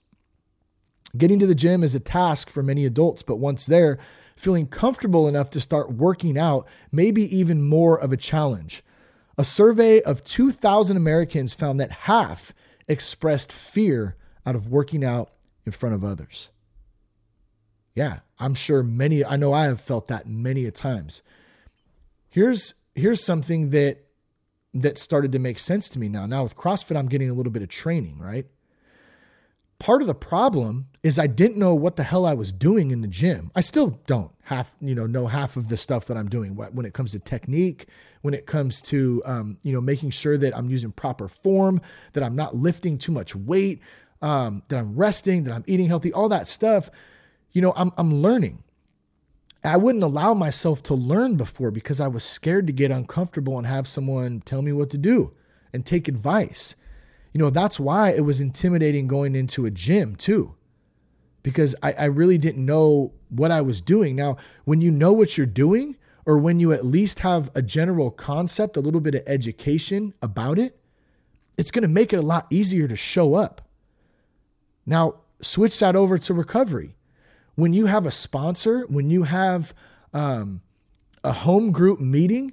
[1.17, 3.99] Getting to the gym is a task for many adults, but once there,
[4.37, 8.83] feeling comfortable enough to start working out may be even more of a challenge.
[9.39, 12.53] A survey of 2,000 Americans found that half
[12.89, 15.31] expressed fear out of working out
[15.65, 16.49] in front of others.
[17.95, 21.23] Yeah, I'm sure many, I know I have felt that many a times.
[22.29, 24.05] Here's, here's something that,
[24.75, 26.27] that started to make sense to me now.
[26.27, 28.47] Now with CrossFit, I'm getting a little bit of training, right?
[29.79, 33.01] Part of the problem is I didn't know what the hell I was doing in
[33.01, 33.51] the gym.
[33.55, 36.87] I still don't half, you know, know half of the stuff that I'm doing when
[36.87, 37.87] it comes to technique,
[38.23, 41.81] when it comes to, um, you know, making sure that I'm using proper form,
[42.15, 43.81] that I'm not lifting too much weight,
[44.23, 46.91] um, that I'm resting, that I'm eating healthy, all that stuff.
[47.53, 48.65] You know, I'm, I'm learning.
[49.63, 53.67] I wouldn't allow myself to learn before because I was scared to get uncomfortable and
[53.67, 55.35] have someone tell me what to do
[55.73, 56.75] and take advice.
[57.39, 60.57] You know, that's why it was intimidating going into a gym too,
[61.45, 64.17] because I, I really didn't know what I was doing.
[64.17, 65.97] Now, when you know what you're doing,
[66.27, 70.59] or when you at least have a general concept, a little bit of education about
[70.59, 70.81] it,
[71.57, 73.69] it's going to make it a lot easier to show up.
[74.85, 76.97] Now, switch that over to recovery.
[77.55, 79.73] When you have a sponsor, when you have
[80.13, 80.61] um,
[81.23, 82.53] a home group meeting,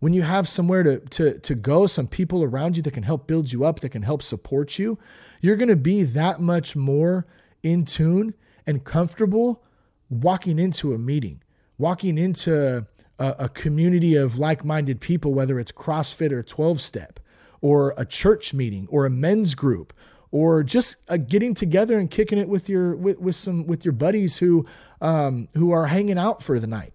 [0.00, 3.26] when you have somewhere to, to, to go, some people around you that can help
[3.26, 4.98] build you up, that can help support you,
[5.40, 7.26] you're going to be that much more
[7.62, 8.34] in tune
[8.66, 9.62] and comfortable
[10.08, 11.42] walking into a meeting,
[11.78, 12.86] walking into
[13.18, 17.20] a, a community of like minded people, whether it's CrossFit or 12 step,
[17.60, 19.92] or a church meeting, or a men's group,
[20.30, 23.92] or just uh, getting together and kicking it with your with, with some with your
[23.92, 24.64] buddies who
[25.02, 26.94] um, who are hanging out for the night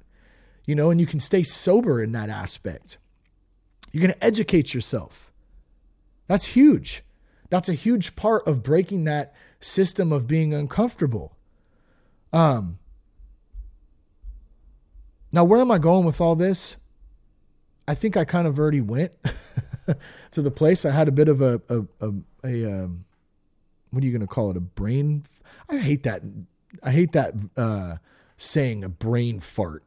[0.66, 2.98] you know, and you can stay sober in that aspect.
[3.92, 5.32] You're going to educate yourself.
[6.28, 7.04] That's huge.
[7.50, 11.38] That's a huge part of breaking that system of being uncomfortable.
[12.34, 12.80] Um,
[15.32, 16.78] now, where am I going with all this?
[17.88, 19.12] I think I kind of already went
[20.32, 20.86] to the place.
[20.86, 23.06] I had a bit of a a a, a um,
[23.92, 24.58] what are you going to call it?
[24.58, 25.26] A brain?
[25.70, 26.22] I hate that.
[26.82, 27.98] I hate that uh,
[28.38, 29.84] saying a brain fart.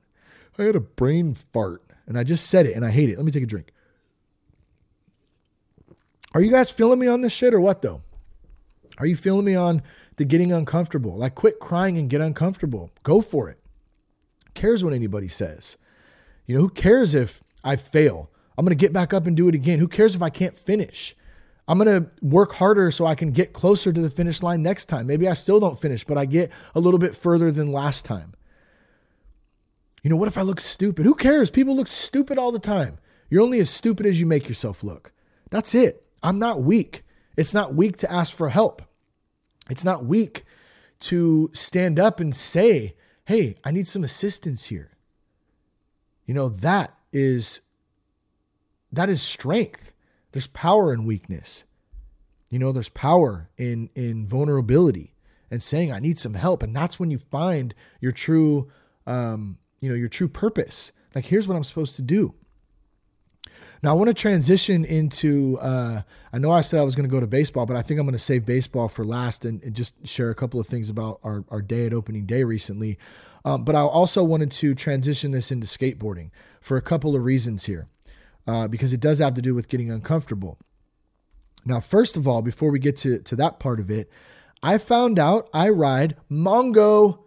[0.59, 3.17] I had a brain fart and I just said it and I hate it.
[3.17, 3.73] Let me take a drink.
[6.35, 8.03] Are you guys feeling me on this shit or what though?
[8.99, 9.83] Are you feeling me on
[10.17, 11.17] the getting uncomfortable?
[11.17, 12.91] Like quit crying and get uncomfortable.
[13.03, 13.59] Go for it.
[14.55, 15.77] Cares what anybody says?
[16.47, 18.31] You know, who cares if I fail?
[18.57, 19.79] I'm going to get back up and do it again.
[19.79, 21.15] Who cares if I can't finish?
[21.69, 24.87] I'm going to work harder so I can get closer to the finish line next
[24.87, 25.07] time.
[25.07, 28.33] Maybe I still don't finish, but I get a little bit further than last time.
[30.03, 31.07] You know, what if I look stupid?
[31.07, 31.51] Who cares?
[31.51, 32.99] People look stupid all the time.
[33.31, 35.13] You're only as stupid as you make yourself look.
[35.51, 36.05] That's it.
[36.23, 37.05] I'm not weak.
[37.37, 38.83] It's not weak to ask for help.
[39.71, 40.45] It's not weak
[41.01, 42.95] to stand up and say,
[43.27, 44.97] hey, I need some assistance here.
[46.27, 47.61] You know, that is
[48.93, 49.93] that is strength.
[50.33, 51.65] There's power in weakness.
[52.49, 55.15] You know, there's power in in vulnerability
[55.51, 58.71] and saying I need some help, and that's when you find your true
[59.07, 60.93] um, you know, your true purpose.
[61.15, 62.35] Like, here's what I'm supposed to do.
[63.83, 65.59] Now, I want to transition into.
[65.61, 68.01] Uh, I know I said I was going to go to baseball, but I think
[68.01, 70.91] I'm going to save baseball for last and, and, just share a couple of things
[70.91, 72.99] about our, our day at opening day recently.
[73.45, 77.67] Um, but I also wanted to transition this into skateboarding for a couple of reasons
[77.67, 77.87] here,
[78.47, 80.59] uh, because it does have to do with getting uncomfortable.
[81.65, 84.11] Now, first of all, before we get to, to that part of it,
[84.63, 87.21] I found out I ride Mongo.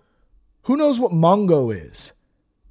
[0.63, 2.13] Who knows what Mongo is?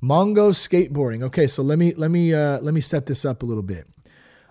[0.02, 1.22] Mongo skateboarding.
[1.24, 3.86] Okay, so let me let me uh, let me set this up a little bit.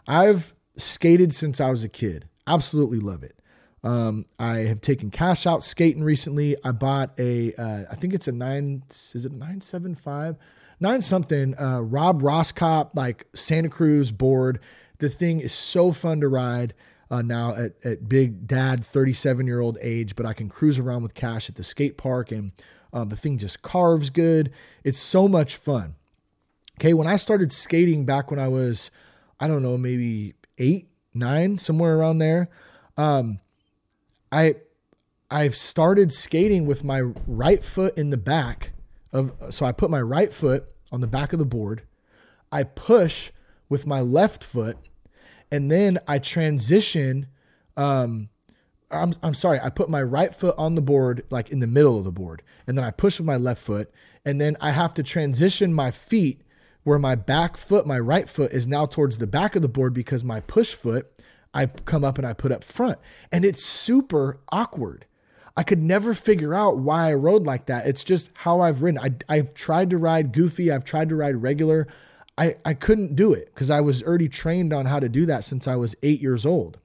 [0.08, 2.28] I've skated since I was a kid.
[2.48, 3.40] Absolutely love it.
[3.84, 6.58] Um, I have taken cash out skating recently.
[6.64, 10.38] I bought a, uh, I think it's a nine, is it nine seven five,
[10.80, 11.58] nine something?
[11.58, 14.60] Uh, Rob Roskopp like Santa Cruz board.
[14.98, 16.74] The thing is so fun to ride.
[17.12, 21.02] Uh, now at, at big dad 37 year old age but i can cruise around
[21.02, 22.52] with cash at the skate park and
[22.94, 24.52] um, the thing just carves good.
[24.84, 25.96] It's so much fun.
[26.80, 28.90] Okay, when I started skating back when I was,
[29.40, 32.50] I don't know, maybe eight, nine, somewhere around there,
[32.98, 33.40] um,
[34.32, 34.56] I
[35.32, 38.72] I started skating with my right foot in the back
[39.12, 39.34] of.
[39.54, 41.84] So I put my right foot on the back of the board.
[42.52, 43.32] I push
[43.68, 44.78] with my left foot,
[45.52, 47.28] and then I transition
[47.78, 48.30] um,
[48.92, 51.98] I'm, I'm sorry, I put my right foot on the board, like in the middle
[51.98, 53.92] of the board, and then I push with my left foot,
[54.26, 56.42] and then I have to transition my feet
[56.84, 59.94] where my back foot, my right foot, is now towards the back of the board
[59.94, 61.12] because my push foot,
[61.54, 62.98] I come up and I put up front.
[63.32, 65.06] And it's super awkward.
[65.58, 67.86] I could never figure out why I rode like that.
[67.86, 69.00] It's just how I've ridden.
[69.00, 71.88] I, I've tried to ride goofy, I've tried to ride regular.
[72.38, 75.44] I, I couldn't do it because I was already trained on how to do that
[75.44, 76.80] since I was eight years old.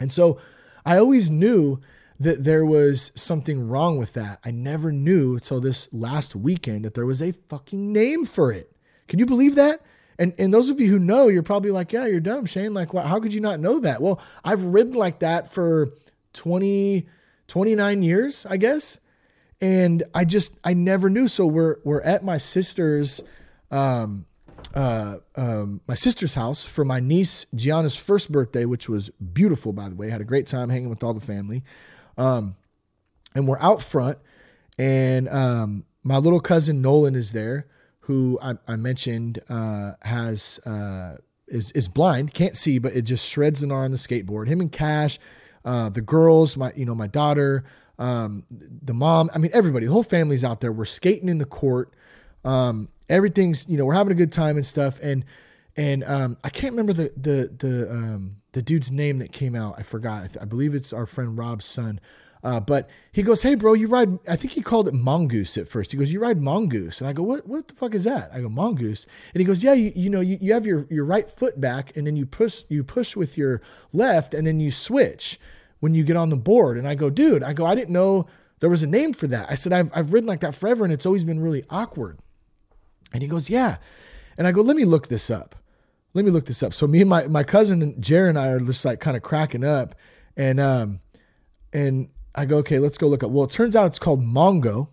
[0.00, 0.40] And so,
[0.84, 1.80] I always knew
[2.20, 4.38] that there was something wrong with that.
[4.44, 8.70] I never knew until this last weekend that there was a fucking name for it.
[9.08, 9.80] Can you believe that?
[10.18, 12.72] And and those of you who know, you're probably like, yeah, you're dumb, Shane.
[12.72, 14.00] Like, what, how could you not know that?
[14.00, 15.88] Well, I've ridden like that for
[16.34, 17.06] 20,
[17.48, 19.00] 29 years, I guess.
[19.60, 21.26] And I just I never knew.
[21.26, 23.22] So we're we're at my sister's
[23.70, 24.26] um
[24.74, 29.88] uh, um, my sister's house for my niece Gianna's first birthday, which was beautiful, by
[29.88, 30.10] the way.
[30.10, 31.62] Had a great time hanging with all the family.
[32.16, 32.56] Um,
[33.34, 34.18] and we're out front,
[34.78, 37.66] and um, my little cousin Nolan is there,
[38.00, 41.16] who I, I mentioned uh, has uh,
[41.48, 44.46] is is blind, can't see, but it just shreds an R on the skateboard.
[44.46, 45.18] Him and Cash,
[45.64, 47.64] uh, the girls, my you know my daughter,
[47.98, 49.30] um, the mom.
[49.34, 50.72] I mean everybody, the whole family's out there.
[50.72, 51.92] We're skating in the court.
[52.44, 54.98] Um, everything's you know we're having a good time and stuff.
[55.02, 55.24] And
[55.76, 59.74] and um, I can't remember the the the um, the dude's name that came out.
[59.78, 60.36] I forgot.
[60.38, 62.00] I, I believe it's our friend Rob's son.
[62.44, 65.66] Uh, but he goes, "Hey, bro, you ride?" I think he called it mongoose at
[65.66, 65.92] first.
[65.92, 67.46] He goes, "You ride mongoose?" And I go, "What?
[67.48, 70.20] What the fuck is that?" I go, "Mongoose." And he goes, "Yeah, you, you know,
[70.20, 73.38] you, you have your your right foot back, and then you push you push with
[73.38, 75.40] your left, and then you switch
[75.80, 78.26] when you get on the board." And I go, "Dude," I go, "I didn't know
[78.60, 80.92] there was a name for that." I said, "I've I've ridden like that forever, and
[80.92, 82.18] it's always been really awkward."
[83.14, 83.78] And he goes, "Yeah,"
[84.36, 85.54] and I go, "Let me look this up."
[86.14, 86.72] Let me look this up.
[86.74, 89.64] So me and my my cousin Jared and I are just like kind of cracking
[89.64, 89.96] up,
[90.36, 91.00] and um,
[91.72, 93.30] and I go, okay, let's go look up.
[93.30, 94.88] Well, it turns out it's called Mongo,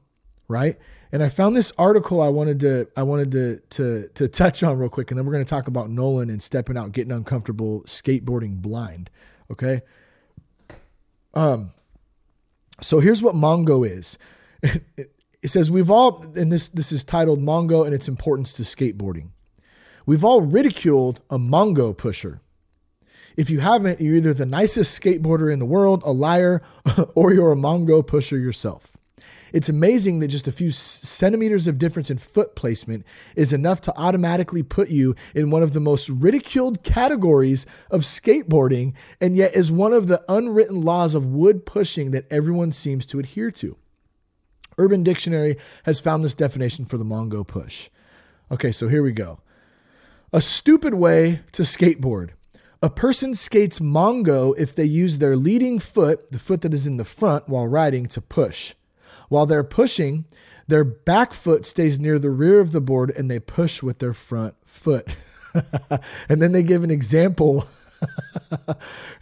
[0.48, 0.78] right?
[1.12, 4.78] And I found this article I wanted to I wanted to to to touch on
[4.78, 7.82] real quick, and then we're going to talk about Nolan and stepping out, getting uncomfortable,
[7.82, 9.10] skateboarding blind.
[9.52, 9.82] Okay.
[11.34, 11.72] Um.
[12.82, 14.18] So here's what Mongo is.
[15.42, 19.30] It, says we've all, and this this is titled Mongo and its importance to skateboarding.
[20.06, 22.42] We've all ridiculed a Mongo pusher.
[23.38, 26.62] If you haven't, you're either the nicest skateboarder in the world, a liar,
[27.16, 28.98] or you're a Mongo pusher yourself.
[29.54, 33.98] It's amazing that just a few centimeters of difference in foot placement is enough to
[33.98, 39.70] automatically put you in one of the most ridiculed categories of skateboarding, and yet is
[39.70, 43.78] one of the unwritten laws of wood pushing that everyone seems to adhere to.
[44.82, 47.90] Urban Dictionary has found this definition for the Mongo push.
[48.52, 49.40] Okay, so here we go.
[50.34, 52.32] A stupid way to skateboard
[52.84, 56.98] a person skates mongo if they use their leading foot, the foot that is in
[56.98, 58.74] the front while riding, to push.
[59.30, 60.26] While they're pushing,
[60.68, 64.14] their back foot stays near the rear of the board and they push with their
[64.14, 65.16] front foot.
[66.28, 67.68] and then they give an example.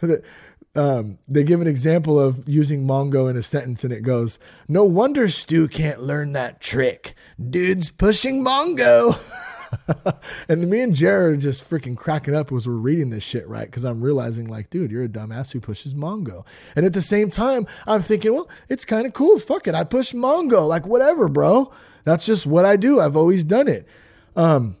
[0.76, 4.84] um, they give an example of using Mongo in a sentence, and it goes, No
[4.84, 7.14] wonder Stu can't learn that trick.
[7.50, 9.18] Dude's pushing Mongo.
[10.48, 13.66] and me and Jared are just freaking cracking up as we're reading this shit, right?
[13.66, 16.46] Because I'm realizing, like, dude, you're a dumbass who pushes Mongo.
[16.76, 19.38] And at the same time, I'm thinking, well, it's kind of cool.
[19.38, 19.74] Fuck it.
[19.74, 20.66] I push Mongo.
[20.68, 21.72] Like, whatever, bro.
[22.04, 23.00] That's just what I do.
[23.00, 23.86] I've always done it.
[24.36, 24.76] Um,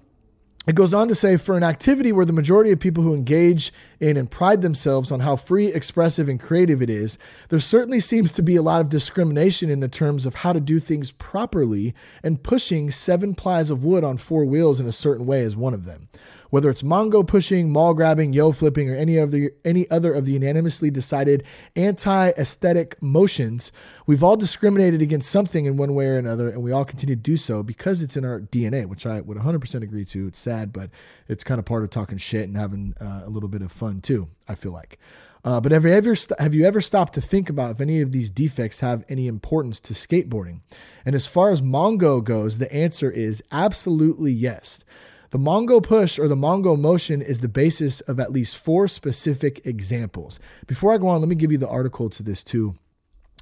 [0.66, 3.72] it goes on to say for an activity where the majority of people who engage
[3.98, 7.16] in and pride themselves on how free, expressive, and creative it is,
[7.48, 10.60] there certainly seems to be a lot of discrimination in the terms of how to
[10.60, 15.24] do things properly, and pushing seven plies of wood on four wheels in a certain
[15.24, 16.08] way is one of them.
[16.50, 20.26] Whether it's Mongo pushing, mall grabbing, yo flipping, or any of the any other of
[20.26, 21.44] the unanimously decided
[21.76, 23.72] anti-aesthetic motions,
[24.06, 27.20] we've all discriminated against something in one way or another, and we all continue to
[27.20, 30.26] do so because it's in our DNA, which I would 100% agree to.
[30.26, 30.90] It's sad, but
[31.28, 34.00] it's kind of part of talking shit and having uh, a little bit of fun
[34.00, 34.28] too.
[34.48, 34.98] I feel like.
[35.42, 38.12] Uh, but have you ever have you ever stopped to think about if any of
[38.12, 40.60] these defects have any importance to skateboarding?
[41.04, 44.84] And as far as Mongo goes, the answer is absolutely yes.
[45.30, 49.64] The Mongo push or the Mongo motion is the basis of at least four specific
[49.64, 50.40] examples.
[50.66, 52.74] Before I go on, let me give you the article to this too.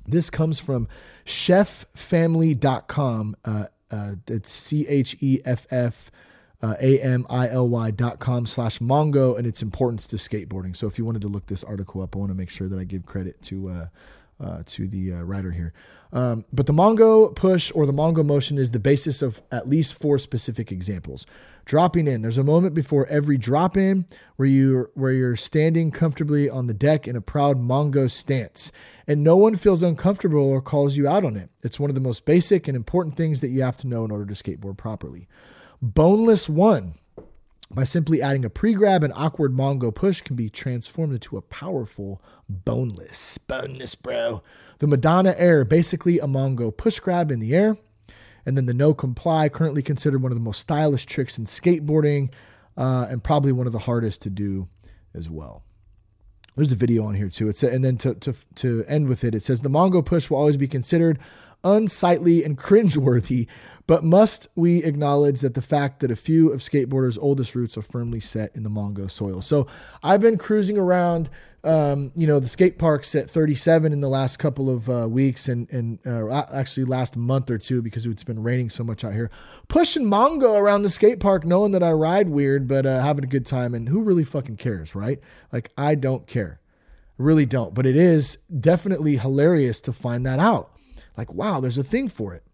[0.07, 0.89] This comes from
[1.26, 3.36] cheffamily.com.
[3.45, 6.11] Uh, uh, it's C H E F F
[6.62, 10.76] A M I L Y dot com slash Mongo and its importance to skateboarding.
[10.76, 12.78] So if you wanted to look this article up, I want to make sure that
[12.78, 13.86] I give credit to uh,
[14.41, 15.72] uh, to the uh, writer here.
[16.12, 20.01] Um, but the Mongo push or the Mongo motion is the basis of at least
[20.01, 21.26] four specific examples.
[21.66, 22.22] Dropping in.
[22.22, 26.72] There's a moment before every drop in where you where you're standing comfortably on the
[26.72, 28.72] deck in a proud Mongo stance,
[29.07, 31.51] and no one feels uncomfortable or calls you out on it.
[31.62, 34.11] It's one of the most basic and important things that you have to know in
[34.11, 35.28] order to skateboard properly.
[35.82, 36.95] Boneless one
[37.71, 42.23] by simply adding a pre-grab and awkward Mongo push can be transformed into a powerful
[42.49, 43.39] boneless.
[43.39, 44.43] Boneless, bro.
[44.79, 47.77] The Madonna Air, basically a Mongo push grab in the air.
[48.47, 52.31] And then the no comply, currently considered one of the most stylish tricks in skateboarding
[52.79, 54.69] uh, and probably one of the hardest to do
[55.14, 55.62] as well.
[56.57, 57.49] There's a video on here too.
[57.49, 60.39] It's and then to, to, to end with it, it says the Mongo push will
[60.39, 61.19] always be considered
[61.65, 63.47] unsightly and cringeworthy,
[63.89, 67.83] but must we acknowledge that the fact that a few of skateboarders' oldest roots are
[67.83, 69.41] firmly set in the Mongo soil?
[69.41, 69.67] So
[70.03, 71.31] I've been cruising around,
[71.65, 75.49] um, you know, the skate parks at 37 in the last couple of uh, weeks,
[75.49, 79.15] and and uh, actually last month or two because it's been raining so much out
[79.15, 79.31] here,
[79.69, 83.29] pushing Mongo around the skate park, knowing that I ride weird, but uh, having a
[83.29, 83.75] good time.
[83.75, 85.19] And who really fucking cares, right?
[85.51, 86.61] Like I don't care,
[87.17, 87.73] really don't.
[87.73, 90.78] But it is definitely hilarious to find that out
[91.19, 92.45] like, wow, there's a thing for it.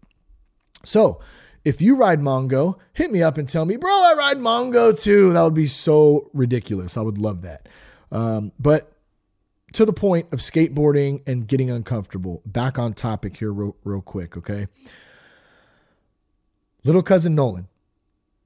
[0.83, 1.21] So,
[1.63, 5.33] If you ride Mongo, hit me up and tell me, bro, I ride Mongo too.
[5.33, 6.95] That would be so ridiculous.
[6.95, 7.67] I would love that.
[8.11, 8.91] Um, but
[9.73, 14.37] to the point of skateboarding and getting uncomfortable, back on topic here, real, real quick,
[14.37, 14.67] okay?
[16.83, 17.67] Little cousin Nolan.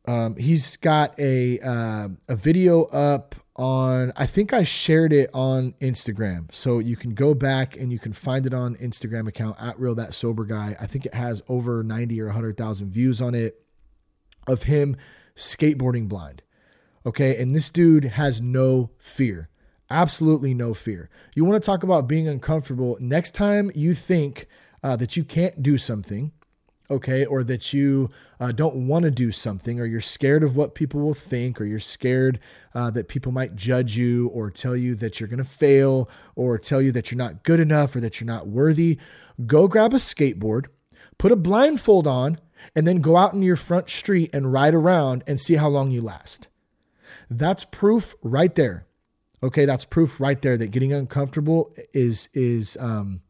[0.08, 4.14] Um, he's got a uh, a video up on.
[4.16, 8.14] I think I shared it on Instagram, so you can go back and you can
[8.14, 10.76] find it on Instagram account at real that sober guy.
[10.80, 13.62] I think it has over ninety or hundred thousand views on it
[14.48, 14.96] of him
[15.36, 16.42] skateboarding blind.
[17.06, 19.50] Okay, and this dude has no fear,
[19.90, 21.10] absolutely no fear.
[21.36, 22.98] You want to talk about being uncomfortable?
[23.00, 24.48] Next time you think
[24.82, 26.32] uh, that you can't do something
[26.90, 28.10] okay, or that you
[28.40, 31.66] uh, don't want to do something, or you're scared of what people will think, or
[31.66, 32.40] you're scared
[32.74, 36.58] uh, that people might judge you, or tell you that you're going to fail, or
[36.58, 38.98] tell you that you're not good enough, or that you're not worthy,
[39.46, 40.66] go grab a skateboard,
[41.18, 42.38] put a blindfold on,
[42.76, 45.92] and then go out in your front street and ride around and see how long
[45.92, 46.48] you last.
[47.30, 48.86] That's proof right there.
[49.42, 53.22] Okay, that's proof right there that getting uncomfortable is is um,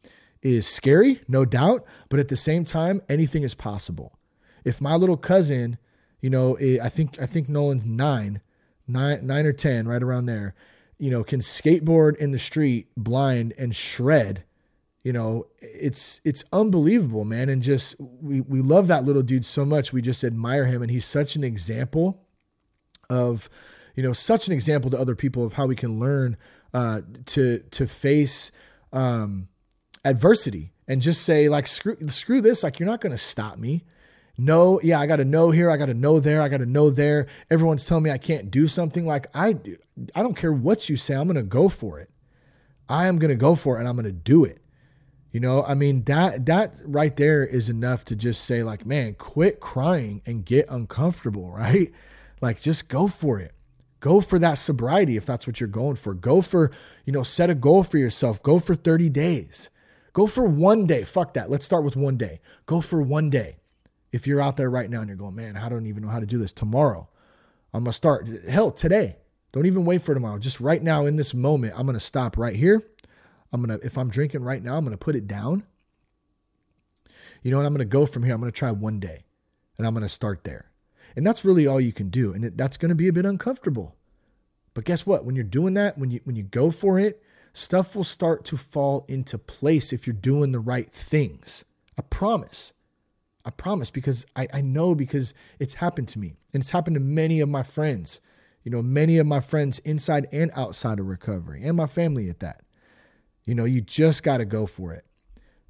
[0.42, 4.18] is scary, no doubt, but at the same time, anything is possible.
[4.64, 5.78] If my little cousin,
[6.20, 8.40] you know, I think I think Nolan's nine,
[8.86, 10.54] nine, nine or ten, right around there,
[10.98, 14.44] you know, can skateboard in the street blind and shred.
[15.02, 17.48] You know, it's it's unbelievable, man.
[17.48, 19.92] And just we we love that little dude so much.
[19.92, 22.22] We just admire him, and he's such an example
[23.08, 23.48] of,
[23.96, 26.36] you know, such an example to other people of how we can learn
[26.74, 28.52] uh, to to face
[28.92, 29.48] um,
[30.04, 32.62] adversity and just say like screw screw this.
[32.62, 33.84] Like you're not going to stop me.
[34.36, 35.70] No yeah i got to know here.
[35.70, 36.42] I got to know there.
[36.42, 37.26] I got to know there.
[37.50, 39.06] Everyone's telling me i can't do something.
[39.06, 39.56] Like i
[40.14, 41.14] i don't care what you say.
[41.14, 42.10] I'm going to go for it.
[42.88, 44.58] I am going to go for it and i'm going to do it.
[45.30, 49.14] You know i mean that that right there is enough to just say like man
[49.14, 51.92] quit crying and get uncomfortable right?
[52.40, 53.52] Like just go for it.
[54.00, 56.14] Go for that sobriety if that's what you're going for.
[56.14, 56.72] Go for
[57.04, 58.42] you know set a goal for yourself.
[58.42, 59.70] Go for 30 days
[60.12, 61.04] Go for one day.
[61.04, 61.50] Fuck that.
[61.50, 62.40] Let's start with one day.
[62.66, 63.56] Go for one day.
[64.12, 66.20] If you're out there right now and you're going, man, I don't even know how
[66.20, 66.52] to do this.
[66.52, 67.08] Tomorrow,
[67.72, 68.28] I'm going to start.
[68.48, 69.16] Hell, today.
[69.52, 70.38] Don't even wait for tomorrow.
[70.38, 72.82] Just right now in this moment, I'm going to stop right here.
[73.52, 75.64] I'm going to, if I'm drinking right now, I'm going to put it down.
[77.42, 77.66] You know what?
[77.66, 78.34] I'm going to go from here.
[78.34, 79.24] I'm going to try one day
[79.78, 80.70] and I'm going to start there.
[81.16, 82.32] And that's really all you can do.
[82.32, 83.96] And that's going to be a bit uncomfortable.
[84.74, 85.24] But guess what?
[85.24, 87.22] When you're doing that, when you when you go for it,
[87.52, 91.64] stuff will start to fall into place if you're doing the right things.
[91.98, 92.72] I promise.
[93.44, 97.00] I promise because I, I know because it's happened to me and it's happened to
[97.00, 98.20] many of my friends,
[98.62, 102.40] you know, many of my friends inside and outside of recovery and my family at
[102.40, 102.62] that.
[103.44, 105.06] You know, you just got to go for it.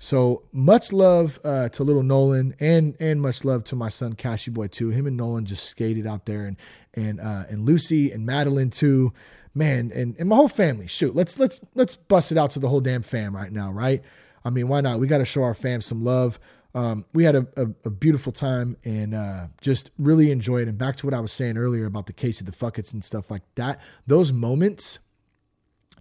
[0.03, 4.51] So much love uh, to little Nolan and and much love to my son Cashy
[4.51, 4.89] Boy too.
[4.89, 6.57] Him and Nolan just skated out there and
[6.95, 9.13] and uh, and Lucy and Madeline too
[9.55, 10.87] man, and, and my whole family.
[10.87, 14.03] Shoot, let's let's let's bust it out to the whole damn fam right now, right?
[14.45, 15.01] I mean, why not?
[15.01, 16.39] We got to show our fam some love.
[16.75, 20.69] Um, we had a, a, a, beautiful time and uh, just really enjoyed.
[20.69, 23.05] And back to what I was saying earlier about the case of the Fuckets and
[23.05, 23.81] stuff like that.
[24.07, 25.01] Those moments,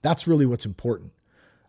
[0.03, 1.11] that's really what's important.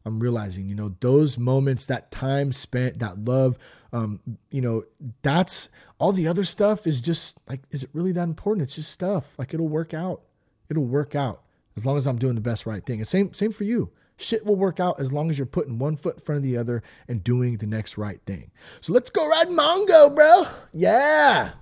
[0.05, 3.57] I'm realizing, you know, those moments, that time spent, that love,
[3.91, 4.21] um,
[4.51, 4.85] you know,
[5.23, 8.65] that's all the other stuff is just like, is it really that important?
[8.65, 9.35] It's just stuff.
[9.39, 10.21] Like it'll work out.
[10.69, 11.43] It'll work out
[11.81, 12.99] as long as I'm doing the best right thing.
[12.99, 13.91] And same same for you.
[14.19, 16.59] Shit will work out as long as you're putting one foot in front of the
[16.59, 18.51] other and doing the next right thing.
[18.83, 20.45] So let's go ride Mongo, bro.
[20.75, 21.53] Yeah.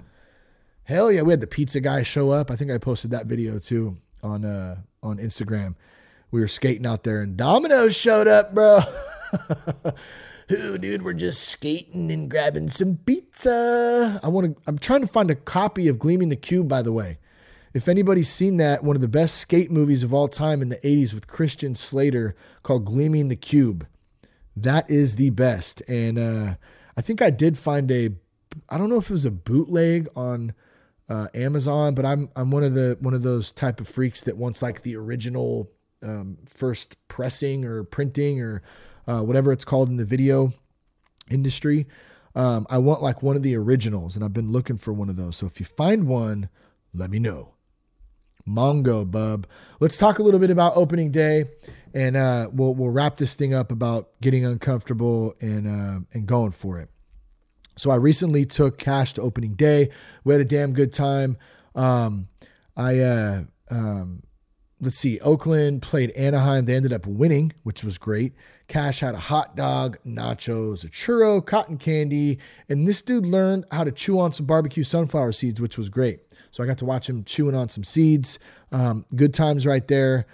[0.83, 1.23] Hell yeah.
[1.23, 2.51] We had the pizza guy show up.
[2.51, 5.77] I think I posted that video too on uh on Instagram.
[6.33, 8.81] We were skating out there and Domino's showed up, bro.
[10.49, 14.19] Who, dude, we're just skating and grabbing some pizza.
[14.21, 16.93] I want to I'm trying to find a copy of Gleaming the Cube, by the
[16.93, 17.19] way.
[17.75, 20.77] If anybody's seen that, one of the best skate movies of all time in the
[20.77, 23.87] 80s with Christian Slater called Gleaming the Cube.
[24.57, 25.83] That is the best.
[25.89, 26.55] And uh,
[26.97, 28.11] I think I did find a,
[28.69, 30.55] I don't know if it was a bootleg on
[31.09, 34.37] uh, Amazon, but I'm I'm one of the one of those type of freaks that
[34.37, 35.71] wants like the original
[36.03, 38.63] um, first pressing or printing or
[39.07, 40.53] uh, whatever it's called in the video
[41.31, 41.87] industry.
[42.35, 45.17] Um, I want like one of the originals, and I've been looking for one of
[45.17, 45.37] those.
[45.37, 46.51] So if you find one,
[46.93, 47.55] let me know.
[48.49, 49.47] Mongo, bub.
[49.81, 51.45] Let's talk a little bit about opening day,
[51.95, 56.53] and uh, we'll we'll wrap this thing up about getting uncomfortable and uh, and going
[56.53, 56.89] for it.
[57.77, 59.91] So I recently took Cash to opening day.
[60.25, 61.37] We had a damn good time.
[61.75, 62.29] Um,
[62.77, 64.23] I uh, um,
[64.81, 66.65] let's see, Oakland played Anaheim.
[66.65, 68.35] They ended up winning, which was great.
[68.69, 72.39] Cash had a hot dog, nachos, a churro, cotton candy,
[72.69, 76.21] and this dude learned how to chew on some barbecue sunflower seeds, which was great.
[76.51, 78.39] So I got to watch him chewing on some seeds.
[78.73, 80.27] Um, good times right there.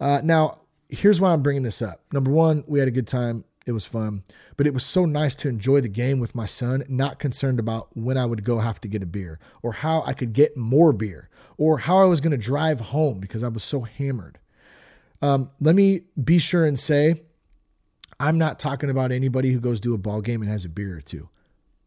[0.00, 0.58] Uh, now,
[0.88, 2.00] here's why I'm bringing this up.
[2.12, 3.44] Number one, we had a good time.
[3.66, 4.24] It was fun,
[4.58, 7.88] but it was so nice to enjoy the game with my son, not concerned about
[7.96, 10.92] when I would go have to get a beer or how I could get more
[10.92, 14.38] beer or how I was going to drive home because I was so hammered.
[15.22, 17.22] Um, let me be sure and say,
[18.20, 20.98] I'm not talking about anybody who goes to a ball game and has a beer
[20.98, 21.30] or two.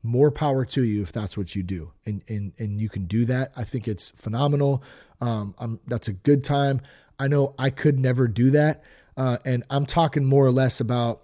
[0.08, 3.26] More power to you if that's what you do, and and and you can do
[3.26, 3.52] that.
[3.58, 4.82] I think it's phenomenal.
[5.20, 6.80] Um, I'm, that's a good time.
[7.20, 8.84] I know I could never do that,
[9.18, 11.24] uh, and I'm talking more or less about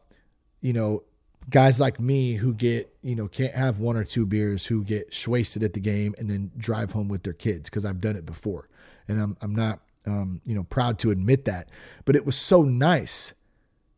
[0.60, 1.04] you know
[1.50, 5.28] guys like me who get you know can't have one or two beers who get
[5.28, 8.26] wasted at the game and then drive home with their kids because I've done it
[8.26, 8.70] before
[9.08, 11.70] and I'm I'm not um, you know proud to admit that
[12.06, 13.34] but it was so nice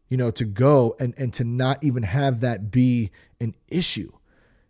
[0.09, 4.11] you know to go and and to not even have that be an issue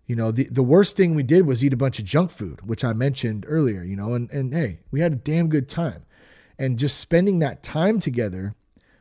[0.05, 2.67] you know the the worst thing we did was eat a bunch of junk food
[2.67, 6.05] which I mentioned earlier you know and and hey we had a damn good time
[6.57, 8.55] and just spending that time together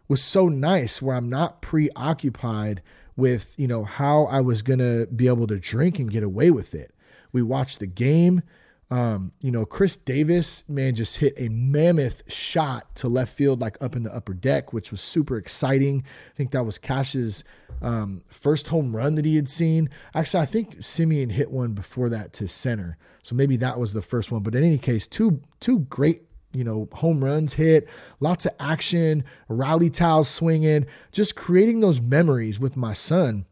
[0.08, 2.82] was so nice where I'm not preoccupied
[3.16, 6.50] with, you know, how I was going to be able to drink and get away
[6.50, 6.92] with it.
[7.32, 8.42] We watched the game.
[8.90, 13.76] Um, you know, Khris Davis, man, just hit a mammoth shot to left field, like
[13.80, 16.04] up in the upper deck, which was super exciting.
[16.06, 17.44] I think that was Cash's
[17.82, 19.88] um, first home run that he had seen.
[20.14, 24.02] Actually, I think Semien hit one before that to center, so maybe that was the
[24.02, 24.42] first one.
[24.42, 26.22] But in any case, two two great
[26.54, 27.88] you know, home runs hit,
[28.20, 33.44] lots of action, rally towels swinging, just creating those memories with my son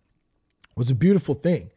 [0.76, 1.70] was a beautiful thing.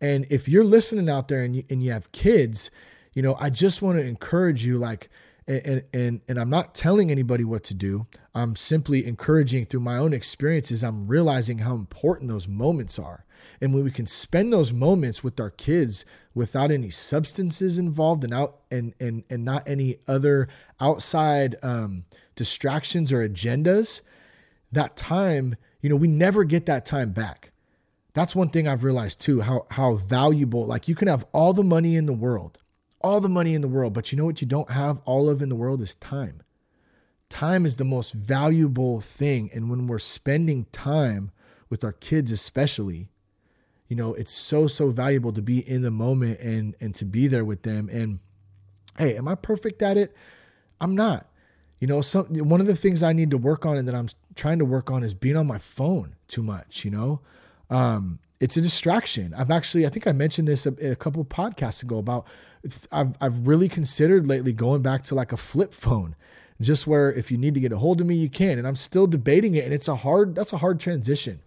[0.00, 2.70] And if you're listening out there and you, and you have kids,
[3.14, 5.08] you know, I just want to encourage you like
[5.46, 8.06] and and and I'm not telling anybody what to do.
[8.34, 10.82] I'm simply encouraging through my own experiences.
[10.82, 13.24] I'm realizing how important those moments are.
[13.60, 16.04] And when we can spend those moments with our kids
[16.34, 20.48] without any substances involved and out and and and not any other
[20.80, 22.04] outside um,
[22.36, 24.00] distractions or agendas,
[24.72, 27.52] that time, you know, we never get that time back.
[28.14, 31.64] That's one thing I've realized too, how how valuable, like you can have all the
[31.64, 32.60] money in the world
[33.04, 35.42] all the money in the world, but you know what you don't have all of
[35.42, 36.42] in the world is time.
[37.28, 39.50] Time is the most valuable thing.
[39.52, 41.30] And when we're spending time
[41.68, 43.10] with our kids, especially,
[43.88, 47.26] you know, it's so, so valuable to be in the moment and and to be
[47.26, 47.90] there with them.
[47.92, 48.20] And
[48.96, 50.16] hey, am I perfect at it?
[50.80, 51.28] I'm not.
[51.80, 54.08] You know, some one of the things I need to work on and that I'm
[54.34, 57.20] trying to work on is being on my phone too much, you know.
[57.68, 59.34] Um, it's a distraction.
[59.34, 62.26] I've actually, I think I mentioned this a, a couple podcasts ago about
[62.90, 66.16] I've, I've really considered lately going back to like a flip phone,
[66.60, 68.58] just where if you need to get a hold of me, you can.
[68.58, 69.64] And I'm still debating it.
[69.64, 71.40] And it's a hard, that's a hard transition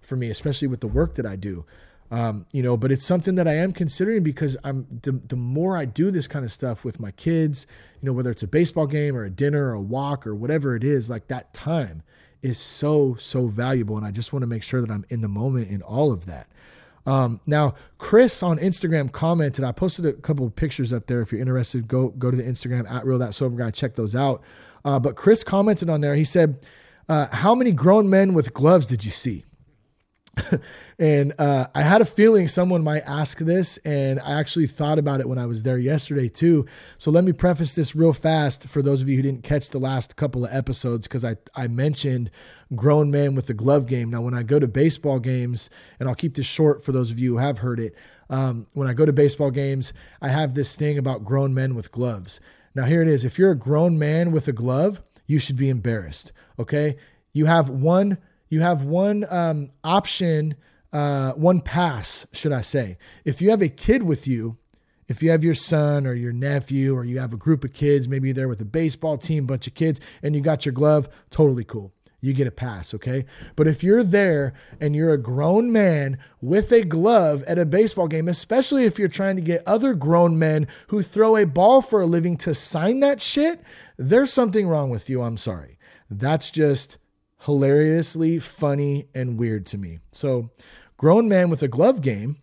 [0.00, 1.64] for me, especially with the work that I do.
[2.10, 5.76] Um, you know, but it's something that I am considering because I'm the, the more
[5.76, 7.66] I do this kind of stuff with my kids,
[8.00, 10.76] you know, whether it's a baseball game or a dinner or a walk or whatever
[10.76, 12.02] it is, like that time
[12.42, 13.96] is so, so valuable.
[13.96, 16.26] And I just want to make sure that I'm in the moment in all of
[16.26, 16.46] that.
[17.06, 19.64] Um, now, Chris on Instagram commented.
[19.64, 21.20] I posted a couple of pictures up there.
[21.20, 23.70] If you're interested, go go to the Instagram at real that sober guy.
[23.70, 24.42] Check those out.
[24.84, 26.14] Uh, but Chris commented on there.
[26.14, 26.66] He said,
[27.08, 29.44] uh, "How many grown men with gloves did you see?"
[30.98, 35.20] and uh, I had a feeling someone might ask this, and I actually thought about
[35.20, 36.66] it when I was there yesterday too.
[36.98, 39.78] So let me preface this real fast for those of you who didn't catch the
[39.78, 42.30] last couple of episodes, because I I mentioned
[42.74, 44.10] grown men with the glove game.
[44.10, 45.70] Now, when I go to baseball games,
[46.00, 47.94] and I'll keep this short for those of you who have heard it,
[48.30, 51.92] um, when I go to baseball games, I have this thing about grown men with
[51.92, 52.40] gloves.
[52.74, 53.24] Now, here it is.
[53.24, 56.32] If you're a grown man with a glove, you should be embarrassed.
[56.58, 56.96] Okay,
[57.32, 58.18] you have one
[58.54, 60.54] you have one um, option,
[60.92, 62.96] uh, one pass, should I say.
[63.24, 64.56] If you have a kid with you,
[65.08, 68.08] if you have your son or your nephew, or you have a group of kids,
[68.08, 71.08] maybe you're there with a baseball team, bunch of kids, and you got your glove,
[71.30, 71.92] totally cool.
[72.20, 73.26] You get a pass, okay?
[73.54, 78.08] But if you're there and you're a grown man with a glove at a baseball
[78.08, 82.00] game, especially if you're trying to get other grown men who throw a ball for
[82.00, 83.60] a living to sign that shit,
[83.98, 85.20] there's something wrong with you.
[85.20, 85.76] I'm sorry.
[86.08, 86.96] That's just
[87.44, 89.98] hilariously funny and weird to me.
[90.12, 90.50] So,
[90.96, 92.38] grown man with a glove game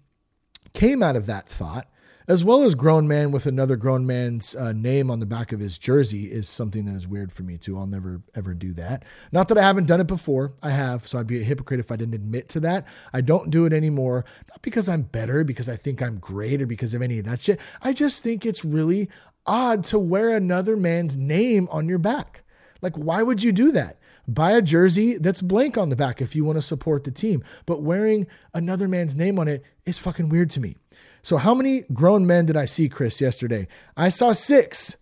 [0.74, 1.88] came out of that thought,
[2.28, 5.60] as well as grown man with another grown man's uh, name on the back of
[5.60, 7.78] his jersey is something that is weird for me too.
[7.78, 9.04] I'll never ever do that.
[9.32, 10.54] Not that I haven't done it before.
[10.62, 12.86] I have, so I'd be a hypocrite if I didn't admit to that.
[13.12, 16.68] I don't do it anymore, not because I'm better, because I think I'm great, or
[16.68, 17.60] because of any of that shit.
[17.82, 19.10] I just think it's really
[19.48, 22.44] odd to wear another man's name on your back.
[22.82, 23.98] Like, why would you do that?
[24.28, 27.44] Buy a jersey that's blank on the back if you want to support the team.
[27.66, 30.76] But wearing another man's name on it is fucking weird to me.
[31.24, 33.68] So, how many grown men did I see, Chris, yesterday?
[33.96, 34.96] I saw six.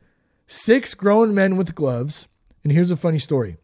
[0.47, 2.27] Six grown men with gloves.
[2.63, 3.57] And here's a funny story.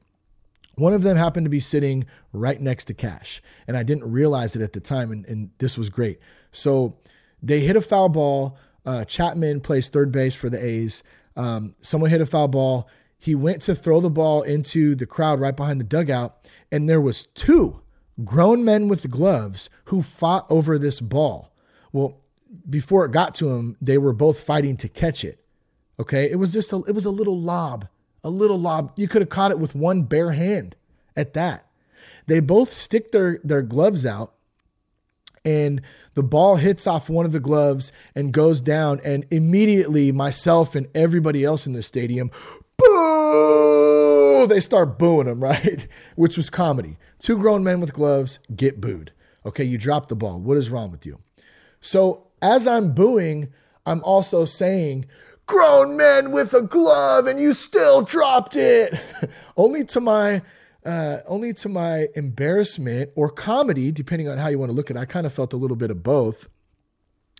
[0.75, 4.55] One of them happened to be sitting right next to Cash, and I didn't realize
[4.55, 6.19] it at the time, and, and this was great.
[6.51, 6.97] So
[7.41, 8.57] they hit a foul ball.
[8.85, 11.01] Uh, Chapman plays third base for the A's.
[11.37, 12.89] Um, someone hit a foul ball.
[13.17, 16.37] He went to throw the ball into the crowd right behind the dugout,
[16.71, 17.81] and there was two
[18.23, 21.53] grown men with gloves who fought over this ball.
[21.91, 22.21] Well,
[22.69, 25.43] before it got to him, they were both fighting to catch it.
[25.99, 27.87] Okay, it was just a, it was a little lob
[28.25, 28.91] a little lob.
[28.97, 30.75] You could have caught it with one bare hand
[31.15, 31.69] at that.
[32.25, 34.33] They both stick their, their gloves out
[35.45, 35.79] and
[36.15, 38.99] the ball hits off one of the gloves and goes down.
[39.05, 42.31] And immediately, myself and everybody else in the stadium,
[42.85, 44.47] boo!
[44.47, 45.87] They start booing him, right?
[46.15, 46.97] Which was comedy.
[47.19, 49.11] Two grown men with gloves get booed.
[49.45, 50.39] Okay, you dropped the ball.
[50.39, 51.19] What is wrong with you?
[51.79, 53.51] So, as I'm booing,
[53.85, 55.05] I'm also saying,
[55.45, 58.99] grown men with a glove and you still dropped it.
[59.57, 60.41] only to my
[60.85, 64.95] uh, only to my embarrassment or comedy, depending on how you want to look at
[64.95, 64.99] it.
[64.99, 66.47] I kind of felt a little bit of both.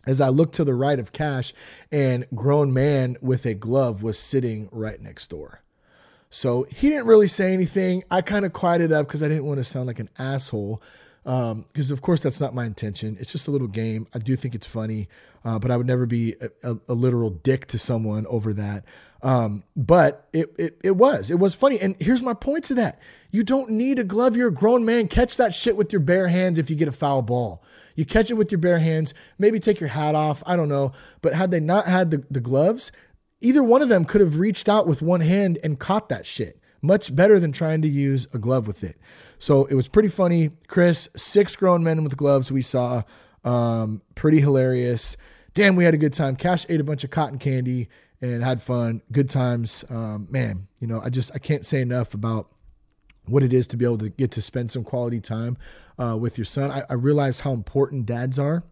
[0.06, 1.54] As I looked to the right of Cash,
[1.92, 5.62] and grown man with a glove was sitting right next door.
[6.30, 8.04] So he didn't really say anything.
[8.12, 10.82] I kind of quieted up because I didn't want to sound like an asshole
[11.26, 13.18] because um, of course that's not my intention.
[13.20, 14.06] It's just a little game.
[14.14, 15.08] I do think it's funny,
[15.44, 18.86] uh, but I would never be a, a, a, literal dick to someone over that.
[19.24, 21.80] Um, but it, it it was it was funny.
[21.80, 23.00] And here's my point to that:
[23.32, 24.38] you don't need a glove.
[24.38, 25.08] You're a grown man.
[25.08, 27.64] Catch that shit with your bare hands if you get a foul ball.
[27.96, 29.14] You catch it with your bare hands.
[29.38, 30.44] Maybe take your hat off.
[30.46, 30.92] I don't know.
[31.22, 32.92] But had they not had the, the gloves,
[33.42, 36.60] either one of them could have reached out with one hand and caught that shit.
[36.82, 38.98] Much better than trying to use a glove with it.
[39.40, 40.52] So it was pretty funny.
[40.68, 43.04] Chris, six grown men with gloves we saw.
[43.44, 45.18] Um, pretty hilarious.
[45.54, 46.36] Damn, we had a good time.
[46.36, 47.90] Cash ate a bunch of cotton candy
[48.22, 49.02] and had fun.
[49.12, 49.86] Good times.
[49.90, 52.50] Um, man, you know, I just I can't say enough about
[53.28, 55.58] what it is to be able to get to spend some quality time
[55.98, 56.72] uh, with your son.
[56.72, 58.64] I, I, realize how important dads are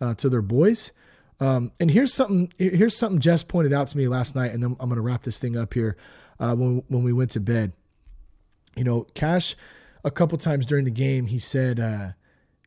[0.00, 0.92] uh, to their boys.
[1.40, 2.52] Um, and here's something.
[2.58, 5.22] Here's something Jess pointed out to me last night, and then I'm going to wrap
[5.22, 5.96] this thing up here.
[6.38, 7.72] Uh, when when we went to bed,
[8.76, 9.56] you know, Cash
[10.04, 12.10] a couple times during the game, he said, uh,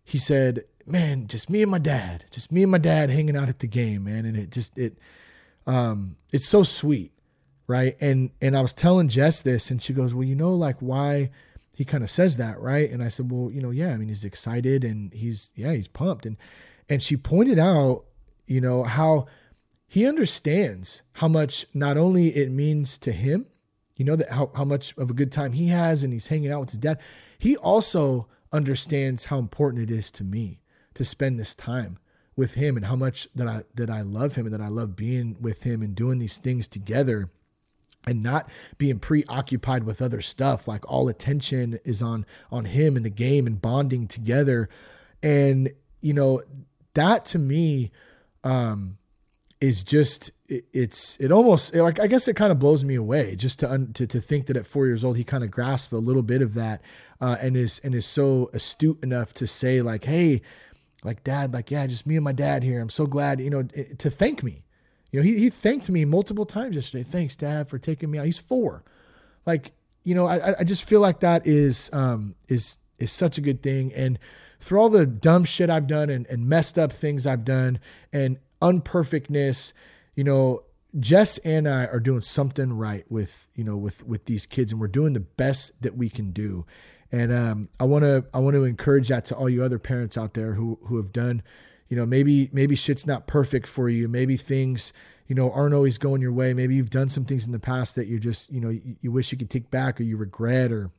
[0.03, 3.49] he said, man, just me and my dad, just me and my dad hanging out
[3.49, 4.25] at the game, man.
[4.25, 4.97] And it just, it,
[5.67, 7.11] um, it's so sweet.
[7.67, 7.95] Right.
[7.99, 11.31] And, and I was telling Jess this and she goes, well, you know, like why
[11.75, 12.59] he kind of says that.
[12.59, 12.89] Right.
[12.91, 15.87] And I said, well, you know, yeah, I mean, he's excited and he's, yeah, he's
[15.87, 16.25] pumped.
[16.25, 16.37] And,
[16.89, 18.05] and she pointed out,
[18.45, 19.25] you know, how
[19.87, 23.47] he understands how much not only it means to him,
[23.95, 26.51] you know, that how, how much of a good time he has and he's hanging
[26.51, 26.99] out with his dad,
[27.37, 30.61] he also understands how important it is to me
[30.93, 31.97] to spend this time
[32.35, 34.95] with him and how much that I that I love him and that I love
[34.95, 37.29] being with him and doing these things together
[38.07, 43.05] and not being preoccupied with other stuff like all attention is on on him and
[43.05, 44.69] the game and bonding together.
[45.23, 46.41] And you know
[46.93, 47.91] that to me
[48.43, 48.97] um
[49.61, 53.35] is just it, it's it almost like I guess it kind of blows me away
[53.35, 55.93] just to, un, to to think that at four years old he kind of grasped
[55.93, 56.81] a little bit of that
[57.21, 60.41] uh, and is and is so astute enough to say like hey
[61.03, 62.81] like dad like yeah just me and my dad here.
[62.81, 64.64] I'm so glad you know to thank me
[65.11, 67.03] you know he he thanked me multiple times yesterday.
[67.03, 68.25] Thanks dad for taking me out.
[68.25, 68.83] He's four.
[69.45, 69.71] Like
[70.03, 73.61] you know I I just feel like that is um is is such a good
[73.61, 73.93] thing.
[73.93, 74.19] And
[74.59, 77.79] through all the dumb shit I've done and, and messed up things I've done
[78.11, 79.73] and unperfectness,
[80.15, 80.63] you know,
[80.99, 84.79] Jess and I are doing something right with, you know, with with these kids and
[84.79, 86.65] we're doing the best that we can do.
[87.11, 90.17] And um, I want to I want to encourage that to all you other parents
[90.17, 91.43] out there who who have done,
[91.89, 94.07] you know, maybe maybe shit's not perfect for you.
[94.07, 94.93] Maybe things,
[95.27, 96.53] you know, aren't always going your way.
[96.53, 99.11] Maybe you've done some things in the past that you just, you know, you, you
[99.11, 100.91] wish you could take back or you regret or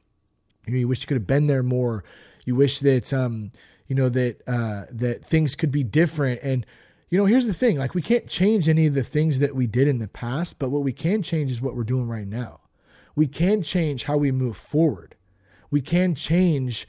[0.66, 2.04] you, know, you wish you could have been there more.
[2.44, 3.50] You wish that um,
[3.88, 6.66] you know, that uh that things could be different and
[7.08, 9.66] you know, here's the thing like, we can't change any of the things that we
[9.66, 12.60] did in the past, but what we can change is what we're doing right now.
[13.14, 15.14] We can change how we move forward.
[15.70, 16.86] We can change,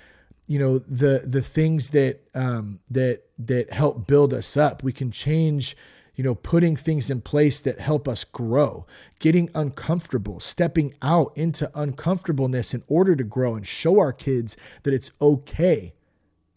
[0.47, 4.81] you know, the the things that um, that that help build us up.
[4.81, 5.75] We can change,
[6.15, 8.87] you know, putting things in place that help us grow,
[9.19, 14.93] getting uncomfortable, stepping out into uncomfortableness in order to grow and show our kids that
[14.93, 15.93] it's okay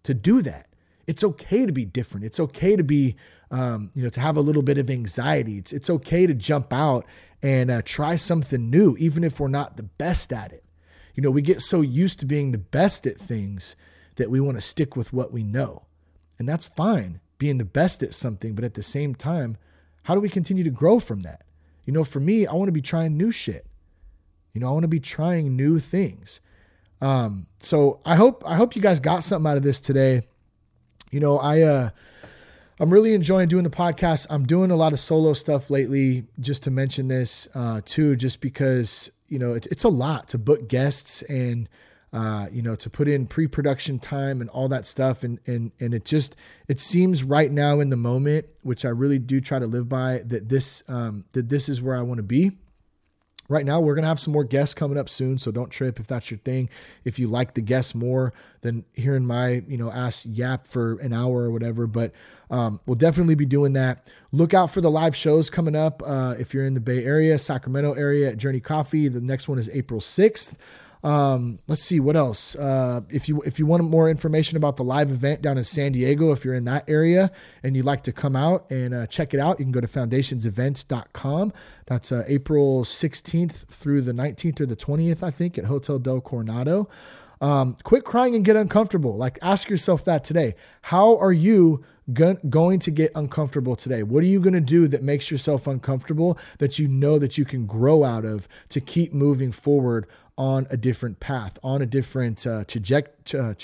[0.05, 0.69] to do that.
[1.07, 2.25] It's okay to be different.
[2.25, 3.17] It's okay to be
[3.51, 5.59] um, you know, to have a little bit of anxiety.
[5.59, 7.05] It's it's okay to jump out
[7.43, 10.65] and uh, try something new, even if we're not the best at it.
[11.21, 13.77] You know, we get so used to being the best at things
[14.17, 15.83] that we want to stick with what we know.
[16.39, 18.55] And that's fine, being the best at something.
[18.55, 19.59] But at the same time,
[20.05, 21.43] how do we continue to grow from that?
[21.85, 23.67] You know, for me, I want to be trying new shit.
[24.55, 26.41] You know, I want to be trying new things.
[27.03, 30.23] Um, so I hope I hope you guys got something out of this today.
[31.11, 31.91] You know, I uh
[32.79, 34.27] I'm really enjoying doing the podcast.
[34.31, 38.41] I'm doing a lot of solo stuff lately, just to mention this uh, too, just
[38.41, 41.69] because you know it, it's a lot to book guests and
[42.13, 45.95] uh, you know to put in pre-production time and all that stuff, and and and
[45.95, 46.37] it just
[46.69, 50.23] it seems right now in the moment, which I really do try to live by,
[50.27, 52.59] that this um, that this is where I want to be
[53.51, 56.01] right now we're going to have some more guests coming up soon so don't trip
[56.01, 56.71] if that's your thing.
[57.05, 58.33] If you like the guests more
[58.63, 62.13] than hearing my you know ass yap for an hour or whatever but
[62.51, 64.09] um, we'll definitely be doing that.
[64.33, 67.39] Look out for the live shows coming up uh, if you're in the bay area
[67.39, 69.09] sacramento area at journey coffee.
[69.09, 70.55] The next one is april 6th
[71.03, 72.55] um, let's see what else.
[72.55, 75.93] Uh, if you if you want more information about the live event down in San
[75.93, 77.31] Diego, if you're in that area
[77.63, 79.89] and you'd like to come out and uh, check it out, you can go to
[79.89, 81.53] foundationsevents.com.
[81.87, 86.21] That's uh, April 16th through the 19th or the 20th, I think, at Hotel Del
[86.21, 86.89] Coronado.
[87.41, 89.17] Um, quit crying and get uncomfortable.
[89.17, 90.55] Like, ask yourself that today.
[90.83, 91.83] How are you
[92.13, 94.03] go- going to get uncomfortable today?
[94.03, 97.45] What are you going to do that makes yourself uncomfortable that you know that you
[97.45, 100.07] can grow out of to keep moving forward
[100.37, 103.55] on a different path, on a different uh, tra- tra-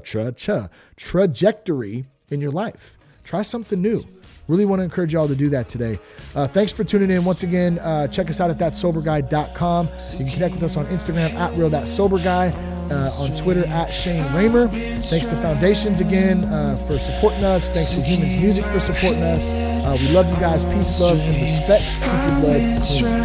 [0.00, 2.96] tra- tra- trajectory in your life?
[3.24, 4.04] Try something new.
[4.52, 5.98] Really want to encourage y'all to do that today.
[6.34, 7.24] Uh, thanks for tuning in.
[7.24, 9.88] Once again, uh, check us out at thatsoberguy.com.
[10.10, 12.50] You can connect with us on Instagram at real that sober guy,
[12.90, 14.68] uh, on Twitter at Shane Ramer.
[15.04, 17.70] Thanks to Foundations again uh, for supporting us.
[17.70, 19.48] Thanks to Humans Music for supporting us.
[19.48, 20.64] Uh, we love you guys.
[20.64, 21.84] Peace, love, and respect.
[22.02, 23.24] Keep your blood clean.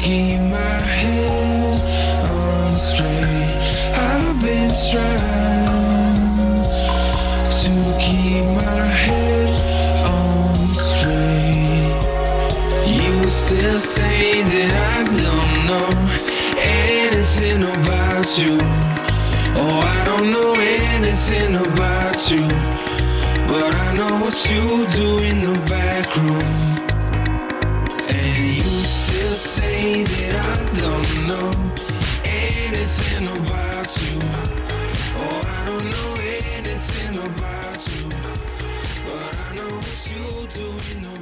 [0.00, 0.56] keep my
[0.88, 1.80] head
[2.30, 3.94] on straight.
[3.94, 5.33] I've been trying
[13.44, 15.90] still say that I don't know
[16.64, 18.56] anything about you.
[19.60, 20.54] Oh, I don't know
[20.88, 22.46] anything about you.
[23.46, 24.64] But I know what you
[24.96, 26.48] do in the back room.
[28.16, 31.50] And you still say that I don't know
[32.24, 34.16] anything about you.
[35.20, 36.10] Oh, I don't know
[36.56, 38.08] anything about you.
[39.04, 40.24] But I know what you
[40.58, 41.13] do in the